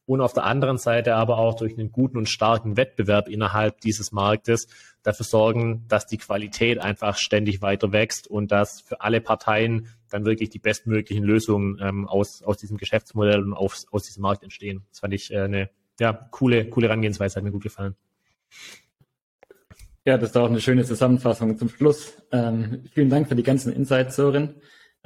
und 0.06 0.20
auf 0.20 0.32
der 0.32 0.44
anderen 0.44 0.78
Seite 0.78 1.16
aber 1.16 1.38
auch 1.38 1.56
durch 1.56 1.76
einen 1.76 1.90
guten 1.90 2.16
und 2.16 2.28
starken 2.28 2.76
Wettbewerb 2.76 3.28
innerhalb 3.28 3.80
dieses 3.80 4.12
Marktes 4.12 4.68
dafür 5.02 5.26
sorgen, 5.26 5.84
dass 5.88 6.06
die 6.06 6.16
Qualität 6.16 6.78
einfach 6.78 7.16
ständig 7.18 7.60
weiter 7.60 7.92
wächst 7.92 8.28
und 8.28 8.52
dass 8.52 8.80
für 8.80 9.00
alle 9.00 9.20
Parteien 9.20 9.88
dann 10.08 10.24
wirklich 10.24 10.50
die 10.50 10.60
bestmöglichen 10.60 11.24
Lösungen 11.24 11.78
ähm, 11.82 12.08
aus, 12.08 12.42
aus 12.42 12.58
diesem 12.58 12.76
Geschäftsmodell 12.76 13.42
und 13.42 13.52
aus, 13.52 13.86
aus 13.90 14.04
diesem 14.04 14.22
Markt 14.22 14.44
entstehen. 14.44 14.84
Das 14.90 15.00
fand 15.00 15.12
ich 15.12 15.32
äh, 15.32 15.40
eine 15.40 15.70
ja, 15.98 16.12
coole, 16.12 16.68
coole 16.68 16.86
Herangehensweise, 16.86 17.36
hat 17.36 17.44
mir 17.44 17.50
gut 17.50 17.64
gefallen. 17.64 17.96
Ja, 20.04 20.18
das 20.18 20.30
ist 20.30 20.36
auch 20.36 20.48
eine 20.48 20.60
schöne 20.60 20.84
Zusammenfassung 20.84 21.58
zum 21.58 21.68
Schluss. 21.68 22.22
Ähm, 22.30 22.84
vielen 22.92 23.10
Dank 23.10 23.28
für 23.28 23.34
die 23.34 23.42
ganzen 23.42 23.72
Insights, 23.72 24.14
Sören. 24.14 24.54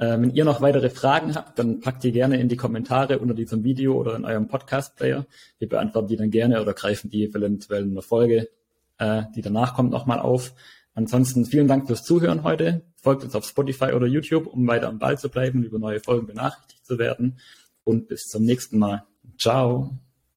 Äh, 0.01 0.19
wenn 0.19 0.31
ihr 0.31 0.45
noch 0.45 0.61
weitere 0.61 0.89
Fragen 0.89 1.35
habt, 1.35 1.59
dann 1.59 1.79
packt 1.79 2.03
die 2.03 2.11
gerne 2.11 2.41
in 2.41 2.49
die 2.49 2.57
Kommentare 2.57 3.19
unter 3.19 3.35
diesem 3.35 3.63
Video 3.63 3.93
oder 3.93 4.15
in 4.15 4.25
eurem 4.25 4.47
Podcast-Player. 4.47 5.27
Wir 5.59 5.69
beantworten 5.69 6.07
die 6.07 6.17
dann 6.17 6.31
gerne 6.31 6.59
oder 6.59 6.73
greifen 6.73 7.11
die 7.11 7.23
eventuell 7.25 7.83
in 7.83 7.91
einer 7.91 8.01
Folge, 8.01 8.49
äh, 8.97 9.23
die 9.35 9.43
danach 9.43 9.75
kommt, 9.75 9.91
nochmal 9.91 10.19
auf. 10.19 10.55
Ansonsten 10.95 11.45
vielen 11.45 11.67
Dank 11.67 11.85
fürs 11.85 12.03
Zuhören 12.03 12.43
heute. 12.43 12.81
Folgt 12.95 13.23
uns 13.23 13.35
auf 13.35 13.45
Spotify 13.45 13.93
oder 13.93 14.07
YouTube, 14.07 14.47
um 14.47 14.67
weiter 14.67 14.89
am 14.89 14.97
Ball 14.97 15.19
zu 15.19 15.29
bleiben 15.29 15.59
und 15.59 15.65
über 15.65 15.77
neue 15.77 15.99
Folgen 15.99 16.25
benachrichtigt 16.25 16.83
zu 16.83 16.97
werden. 16.97 17.37
Und 17.83 18.07
bis 18.07 18.23
zum 18.23 18.43
nächsten 18.43 18.79
Mal. 18.79 19.03
Ciao. 19.37 19.91